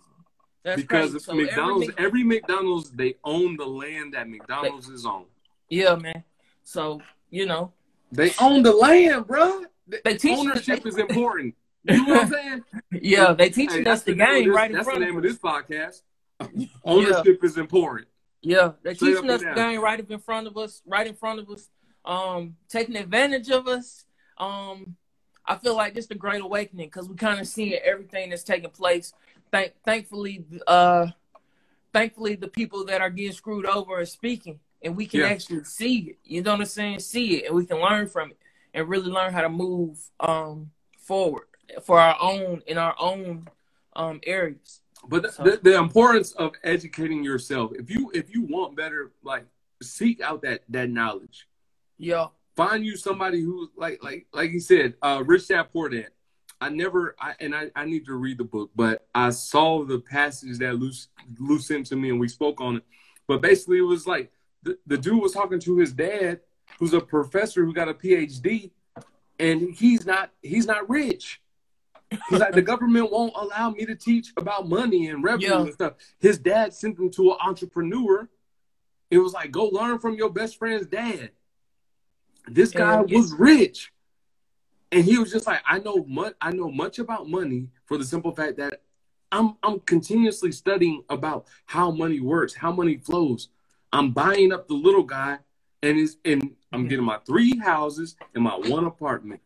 [0.64, 1.24] That's Because crazy.
[1.24, 5.24] So McDonald's, Mc- every McDonald's, they own the land that McDonald's is on.
[5.68, 6.22] yeah, man.
[6.62, 7.00] So
[7.30, 7.72] you know,
[8.12, 9.64] They own the land, bro.
[10.04, 11.54] They teach- ownership is important.
[11.84, 12.62] You know what I'm saying?
[13.02, 15.22] yeah, they teaching Hey, us the game this- right in That's the front name of
[15.22, 16.02] this podcast.
[16.84, 18.08] Ownership is important.
[18.40, 21.14] Yeah, they're Straight teaching us the game right up in front of us, right in
[21.14, 21.68] front of us,
[22.04, 24.04] um, taking advantage of us.
[24.38, 24.96] Um,
[25.44, 28.70] I feel like just a great awakening because we kind of seeing everything that's taking
[28.70, 29.12] place.
[29.50, 31.08] Thank, thankfully, uh,
[31.92, 35.26] thankfully, the people that are getting screwed over are speaking, and we can Yeah.
[35.26, 36.18] actually see it.
[36.24, 37.00] You know what I'm saying?
[37.00, 38.38] See it, and we can learn from it,
[38.74, 41.46] and really learn how to move um forward
[41.82, 43.48] for our own in our own
[43.94, 44.80] um areas.
[45.08, 47.72] But the, So- the, the importance of educating yourself.
[47.74, 49.44] If you if you want better, like
[49.82, 51.48] seek out that that knowledge.
[51.98, 56.08] Yeah, Find you somebody who like like like you said, uh, Rich Dad Poor Dad.
[56.60, 59.98] I never, I, and I, I need to read the book, but I saw the
[59.98, 61.08] passage that Luce,
[61.40, 62.84] Luce sent to me and we spoke on it.
[63.26, 64.30] But basically, it was like
[64.62, 66.38] the, the dude was talking to his dad,
[66.78, 68.70] who's a professor who got a PhD,
[69.40, 71.40] and he's not he's not rich.
[72.28, 75.62] He's like the government won't allow me to teach about money and revenue Yeah.
[75.62, 75.94] and stuff.
[76.20, 78.28] His dad sent him to an entrepreneur.
[79.10, 81.30] It was like go learn from your best friend's dad.
[82.48, 83.92] This guy And was rich,
[84.90, 86.34] and he was just like, I know much.
[86.40, 88.82] I know much about money for the simple fact that
[89.30, 93.48] I'm I'm continuously studying about how money works, how money flows.
[93.92, 95.38] I'm buying up the little guy,
[95.82, 99.40] and is and I'm getting my three houses and my one apartment.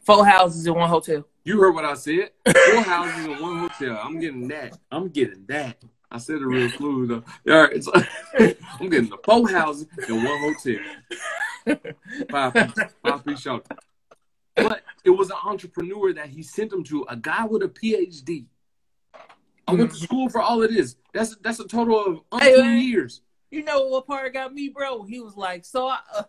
[0.00, 1.26] four houses in one hotel.
[1.44, 2.30] You heard what I said.
[2.44, 4.00] Four houses and one hotel.
[4.02, 4.78] I'm getting that.
[4.90, 5.82] I'm getting that.
[6.10, 7.52] I said it real smooth though.
[7.54, 7.88] All right, it's
[8.80, 11.78] I'm getting the four houses and one hotel.
[12.30, 13.76] Five piece, five piece shelter.
[14.56, 18.46] But it was an entrepreneur that he sent him to, a guy with a PhD.
[19.66, 20.96] I went to school for all of this.
[21.12, 22.78] That's that's a total of Hey, man.
[22.78, 23.20] years.
[23.50, 25.02] You know what part got me, bro?
[25.02, 26.22] He was like, so I, uh,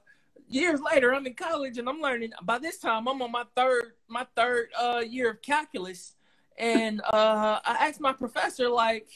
[0.50, 2.32] years later, I'm in college and I'm learning.
[2.44, 6.16] By this time, I'm on my third my third uh, year of calculus,
[6.58, 9.08] and uh, I asked my professor like,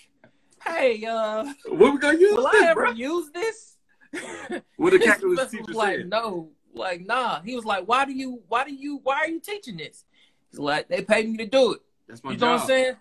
[0.66, 2.91] "Hey, uh, What we gonna use will I this, ever bro?
[2.91, 3.78] use this?"
[4.78, 6.09] What the calculus teacher was like, said.
[6.09, 8.41] "No, like nah." He was like, "Why do you?
[8.47, 8.99] Why do you?
[9.03, 10.05] Why are you teaching this?"
[10.51, 12.61] He's like, "They paid me to do it." That's my you know what.
[12.61, 12.95] I'm saying?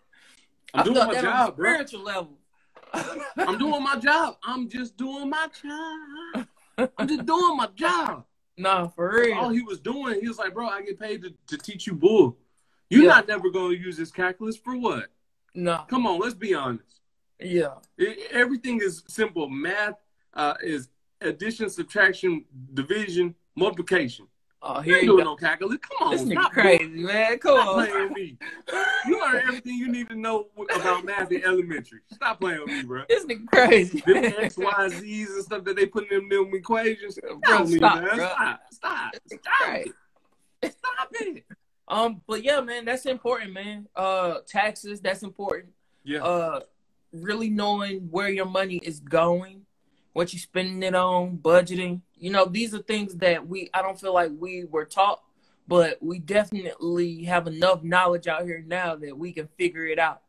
[0.75, 1.73] I'm I doing my that on job, bro.
[1.73, 2.39] spiritual level.
[3.37, 4.37] I'm doing my job.
[4.43, 6.47] I'm just doing my job.
[6.99, 8.25] I'm just doing my job.
[8.57, 9.35] Nah, for real.
[9.35, 11.95] All he was doing, he was like, bro, I get paid to, to teach you
[11.95, 12.37] bull.
[12.91, 13.09] You're Yeah.
[13.11, 15.07] not never to use this calculus for what?
[15.55, 17.01] nah, Come on, let's be honest.
[17.45, 17.75] Yeah.
[17.99, 19.49] It- everything is simple.
[19.49, 19.95] Math
[20.35, 20.89] uh, is
[21.21, 24.27] addition, subtraction, division, multiplication.
[24.65, 25.31] Oh, You here ain't you doing go.
[25.31, 25.79] no calculus.
[25.79, 27.39] Come on, This nigga stop crazy, man.
[27.41, 27.87] Come Stop on.
[27.87, 28.39] playing me.
[29.09, 31.99] You learn everything you need to know about math in elementary.
[32.13, 33.03] Stop playing with me, bro.
[33.09, 34.01] This nigga crazy.
[34.07, 37.19] them X, Y, Z's and stuff that they put in them, them equations.
[37.21, 38.05] Bro, Tell me, stop, man.
[38.05, 38.15] bro.
[38.29, 39.87] Stop, stop, stop Right.
[40.63, 40.73] it.
[40.79, 41.45] Stop it.
[41.89, 43.89] Um, but yeah, man, that's important, man.
[43.97, 45.73] Uh, taxes, that's important.
[46.05, 46.23] Yeah.
[46.23, 46.61] Uh,
[47.13, 49.63] really knowing where your money is going,
[50.13, 52.01] what you're spending it on, budgeting.
[52.17, 55.21] You know, these are things that we I don't feel like we were taught,
[55.69, 60.23] but we definitely have enough knowledge out here now that we can figure it out.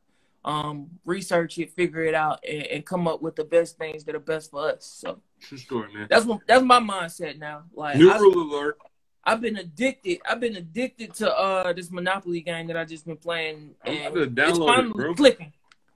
[0.46, 4.14] Um, research it, figure it out, and, and come up with the best things that
[4.16, 4.86] are best for us.
[4.86, 6.08] So True story, man.
[6.10, 7.64] that's what that's my mindset now.
[7.74, 8.78] Like New I- rule alert.
[9.26, 10.20] I've been addicted.
[10.30, 14.14] I've been addicted to uh this Monopoly game that I just been playing, I'm and
[14.16, 15.14] to it's download it, finally bro.
[15.16, 15.54] clicking.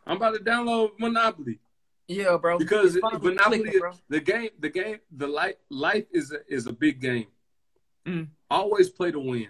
[0.07, 1.59] I'm about to download Monopoly
[2.07, 2.57] Yeah, bro.
[2.57, 3.91] because finally Monopoly, clicking, bro.
[4.09, 7.27] the game, the game, the life, life is a, is a big game.
[8.05, 8.27] Mm.
[8.49, 9.49] Always play to win.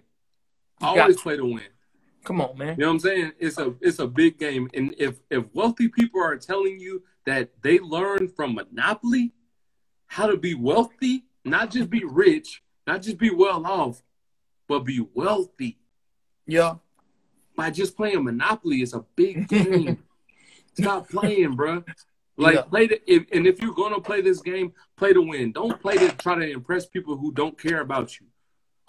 [0.82, 1.62] Always play to win.
[2.24, 2.76] Come on, man.
[2.78, 3.32] You know what I'm saying?
[3.40, 7.52] It's a it's a big game, and if if wealthy people are telling you that
[7.62, 9.34] they learned from Monopoly
[10.08, 14.04] how to be wealthy, not just be rich, not just be well off,
[14.68, 15.78] but be wealthy
[16.46, 16.76] Yeah,
[17.56, 20.04] by just playing Monopoly, it's a big game.
[20.80, 21.84] Stop playing, bro.
[22.40, 22.62] Like Yeah.
[22.62, 25.54] play the if, and if you're gonna play this game, play to win.
[25.54, 28.28] Don't play to try to impress people who don't care about you.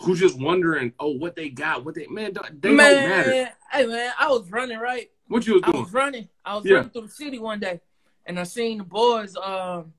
[0.02, 3.50] who's just wondering, oh, what they got, what they man, they man, don't matter.
[3.72, 5.10] Hey man, I was running right.
[5.28, 5.76] What you was doing?
[5.76, 6.28] I was running.
[6.44, 6.74] I was yeah.
[6.74, 7.80] running through the city one day,
[8.26, 9.34] and I seen the boys.
[9.34, 9.94] Um,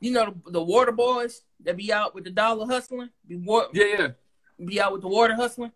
[0.00, 3.08] you know the, the water boys that be out with the dollar hustling.
[3.26, 4.08] Be war- yeah, yeah.
[4.62, 5.72] Be out with the water hustling.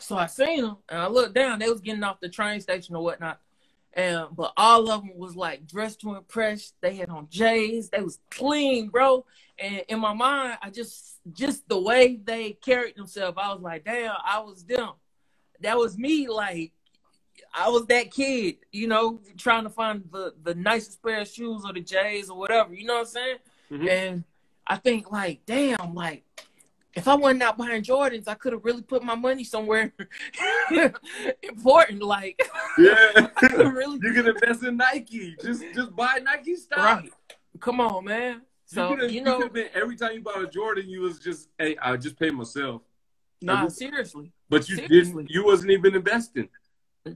[0.00, 1.60] So I seen them, and I looked down.
[1.60, 3.38] They was getting off the train station or whatnot.
[3.92, 6.72] And but all of them was like dressed to impress.
[6.80, 7.90] They had on J's.
[7.90, 9.24] They was clean, bro.
[9.58, 13.84] And in my mind, I just just the way they carried themselves, I was like,
[13.84, 14.90] damn, I was them.
[15.60, 16.28] That was me.
[16.28, 16.72] Like
[17.52, 21.62] I was that kid, you know, trying to find the the nicest pair of shoes
[21.64, 22.74] or the J's or whatever.
[22.74, 23.36] You know what I'm saying?
[23.72, 23.88] Mm-hmm.
[23.88, 24.24] And
[24.66, 26.24] I think like, damn, like
[26.94, 29.92] if I wasn't out buying Jordans, I could have really put my money somewhere
[31.42, 32.02] important.
[32.02, 32.40] Like,
[32.78, 35.36] yeah, really, you can invest in Nike.
[35.40, 36.78] Just just buy Nike stock.
[36.78, 37.12] Right.
[37.60, 38.42] Come on, man.
[38.66, 41.76] So you, you know, been, every time you bought a Jordan, you was just, hey,
[41.82, 42.82] I just paid myself.
[43.42, 44.32] Nah, seriously.
[44.48, 45.24] But you seriously.
[45.24, 45.30] didn't.
[45.30, 46.48] You wasn't even investing.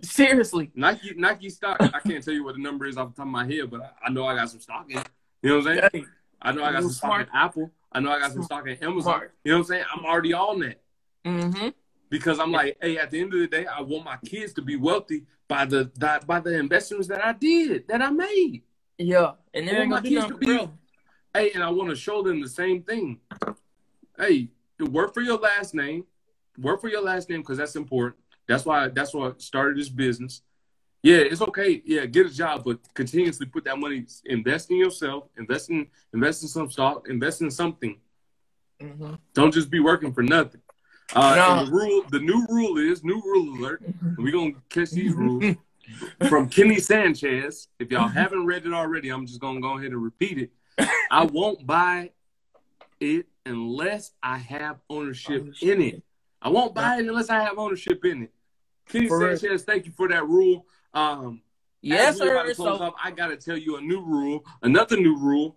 [0.02, 0.70] Seriously.
[0.74, 1.76] Nike Nike stock.
[1.80, 3.82] I can't tell you what the number is off the top of my head, but
[3.82, 5.02] I, I know I got some stock in.
[5.42, 5.90] You know what I'm saying?
[5.92, 6.04] Hey,
[6.40, 7.28] I know I got some smart.
[7.28, 7.70] stock in Apple.
[7.94, 9.02] I know I got some stock in Amazon.
[9.02, 9.34] Smart.
[9.44, 9.84] You know what I'm saying?
[9.94, 10.82] I'm already on that.
[11.24, 11.68] Mm-hmm.
[12.10, 14.62] Because I'm like, hey, at the end of the day, I want my kids to
[14.62, 15.90] be wealthy by the
[16.26, 18.62] by the investments that I did, that I made.
[18.98, 20.72] Yeah, and then my kids to be, real.
[21.32, 23.20] hey, and I want to show them the same thing.
[24.18, 26.04] Hey, work for your last name,
[26.58, 28.16] work for your last name because that's important.
[28.46, 30.42] That's why that's why I started this business.
[31.04, 31.82] Yeah, it's okay.
[31.84, 36.42] Yeah, get a job, but continuously put that money, invest in yourself, invest in invest
[36.42, 38.00] in some stock, invest in something.
[38.80, 39.16] Mm-hmm.
[39.34, 40.62] Don't just be working for nothing.
[41.14, 41.66] Uh, no.
[41.66, 43.82] the rule, the new rule is new rule alert.
[44.16, 45.56] We're gonna catch these rules
[46.26, 47.68] from Kenny Sanchez.
[47.78, 50.88] If y'all haven't read it already, I'm just gonna go ahead and repeat it.
[51.10, 52.12] I won't buy
[52.98, 55.68] it unless I have ownership, ownership.
[55.68, 56.02] in it.
[56.40, 58.32] I won't buy it unless I have ownership in it.
[58.88, 60.64] Kenny for Sanchez, thank you for that rule.
[60.94, 61.42] Um,
[61.82, 62.54] yes, sir.
[62.54, 65.56] So, up, I got to tell you a new rule, another new rule.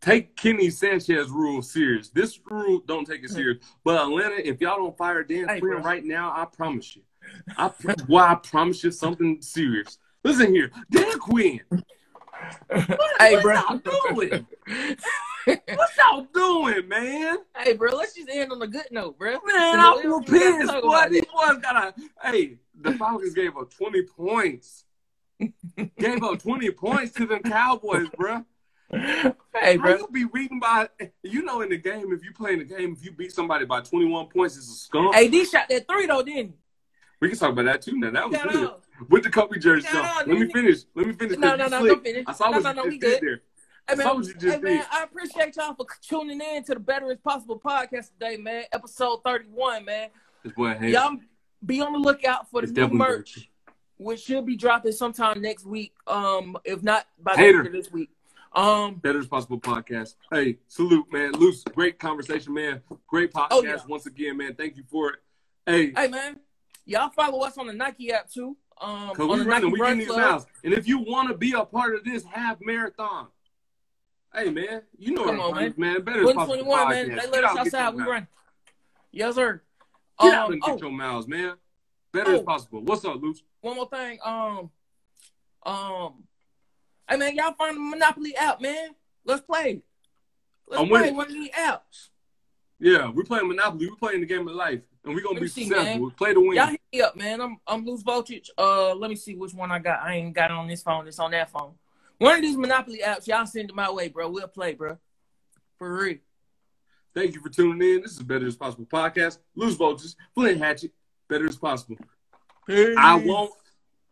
[0.00, 2.10] Take Kenny Sanchez rule serious.
[2.10, 3.36] This rule, don't take it hmm.
[3.36, 3.64] serious.
[3.84, 7.02] But Atlanta, if y'all don't fire Dan hey, Quinn right now, I promise you.
[7.56, 7.70] I
[8.08, 9.98] well, I promise you something serious.
[10.22, 11.60] Listen here, Dan Quinn.
[12.68, 13.54] What, hey, bro.
[13.54, 14.46] y'all doing?
[15.46, 17.38] what y'all doing, man?
[17.56, 19.38] Hey, bro, let's just end on a good note, bro.
[19.46, 20.70] Man, I'm pissed.
[20.70, 21.94] Boy, these boys got a.
[22.22, 24.84] Hey, the Falcons gave up 20 points.
[25.98, 28.44] gave up 20 points to the Cowboys, bro.
[28.90, 29.96] Hey, bro.
[29.96, 30.88] you be reading by,
[31.22, 33.64] you know, in the game, if you play in the game, if you beat somebody
[33.64, 35.14] by 21 points, it's a skunk.
[35.14, 36.54] Hey, D shot that three, though, didn't he?
[37.20, 38.10] We can talk about that too now.
[38.10, 38.70] That was good.
[39.08, 39.88] With the Kobe jersey.
[39.92, 40.80] Let me finish.
[40.94, 41.38] Let me finish.
[41.38, 42.24] No, no, no, don't finish.
[42.26, 43.42] I saw no, what no, no, you just did there.
[43.88, 47.60] Hey man, hey man, I appreciate y'all for tuning in to the Better Is Possible
[47.60, 48.64] podcast today, man.
[48.72, 50.08] Episode 31, man.
[50.82, 51.16] Y'all
[51.64, 53.48] be on the lookout for the it's new merch,
[53.96, 55.92] which should be dropping sometime next week.
[56.06, 58.10] Um, if not by the end of this week.
[58.52, 60.14] Um, Better Possible podcast.
[60.30, 61.32] Hey, salute, man.
[61.32, 62.82] Luce, great conversation, man.
[63.08, 63.78] Great podcast oh, yeah.
[63.88, 64.54] once again, man.
[64.54, 65.18] Thank you for it.
[65.66, 66.38] Hey, hey, man.
[66.86, 68.56] Y'all follow us on the Nike app too.
[68.80, 70.46] Um, Cause we running, we getting these miles.
[70.62, 73.28] And if you want to be a part of this half marathon,
[74.34, 75.74] hey man, you know Come what on, man.
[75.76, 76.02] man.
[76.02, 77.08] Better 2021, man.
[77.08, 77.94] They let us outside.
[77.94, 78.26] We run.
[79.12, 79.62] Yes, sir.
[80.20, 80.78] Get um, out and get oh.
[80.78, 81.54] your miles, man.
[82.12, 82.36] Better oh.
[82.36, 82.80] as possible.
[82.82, 83.42] What's up, Luce?
[83.60, 84.18] One more thing.
[84.24, 84.70] Um,
[85.64, 86.24] um,
[87.08, 88.90] hey man, y'all find the Monopoly app, man.
[89.24, 89.82] Let's play.
[90.68, 92.10] Let's I'm play one of these apps.
[92.78, 93.88] Yeah, we're playing Monopoly.
[93.88, 96.10] We're playing the game of life, and we're gonna be see, successful.
[96.12, 96.54] Play to win.
[96.54, 97.40] Y'all hit me up, man.
[97.40, 98.50] I'm I'm Luce Voltage.
[98.58, 100.00] Uh, let me see which one I got.
[100.02, 101.08] I ain't got it on this phone.
[101.08, 101.72] It's on that phone.
[102.18, 104.30] One of these Monopoly apps, y'all send it my way, bro.
[104.30, 104.98] We'll play, bro.
[105.78, 106.18] For real.
[107.14, 108.02] Thank you for tuning in.
[108.02, 109.38] This is Better Is Possible podcast.
[109.54, 110.90] Luce Voltage, Flint Hatchet,
[111.28, 111.96] Better as Possible.
[112.66, 112.96] Peace.
[112.98, 113.52] I won't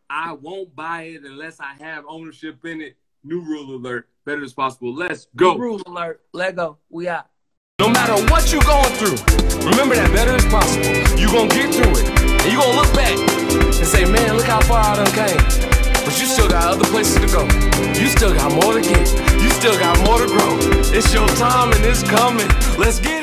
[0.09, 2.95] I won't buy it unless I have ownership in it.
[3.25, 4.07] New rule alert.
[4.25, 4.93] Better as possible.
[4.95, 5.55] Let's go.
[5.55, 6.21] New rule alert.
[6.31, 6.77] Let go.
[6.89, 7.27] We out.
[7.79, 9.17] No matter what you're going through,
[9.69, 10.85] remember that better is possible.
[11.19, 12.07] You're gonna get through it.
[12.43, 15.72] And you're gonna look back and say, man, look how far I done came.
[16.05, 17.43] But you still got other places to go.
[17.99, 19.07] You still got more to get.
[19.41, 20.57] You still got more to grow.
[20.91, 22.47] It's your time and it's coming.
[22.77, 23.22] Let's get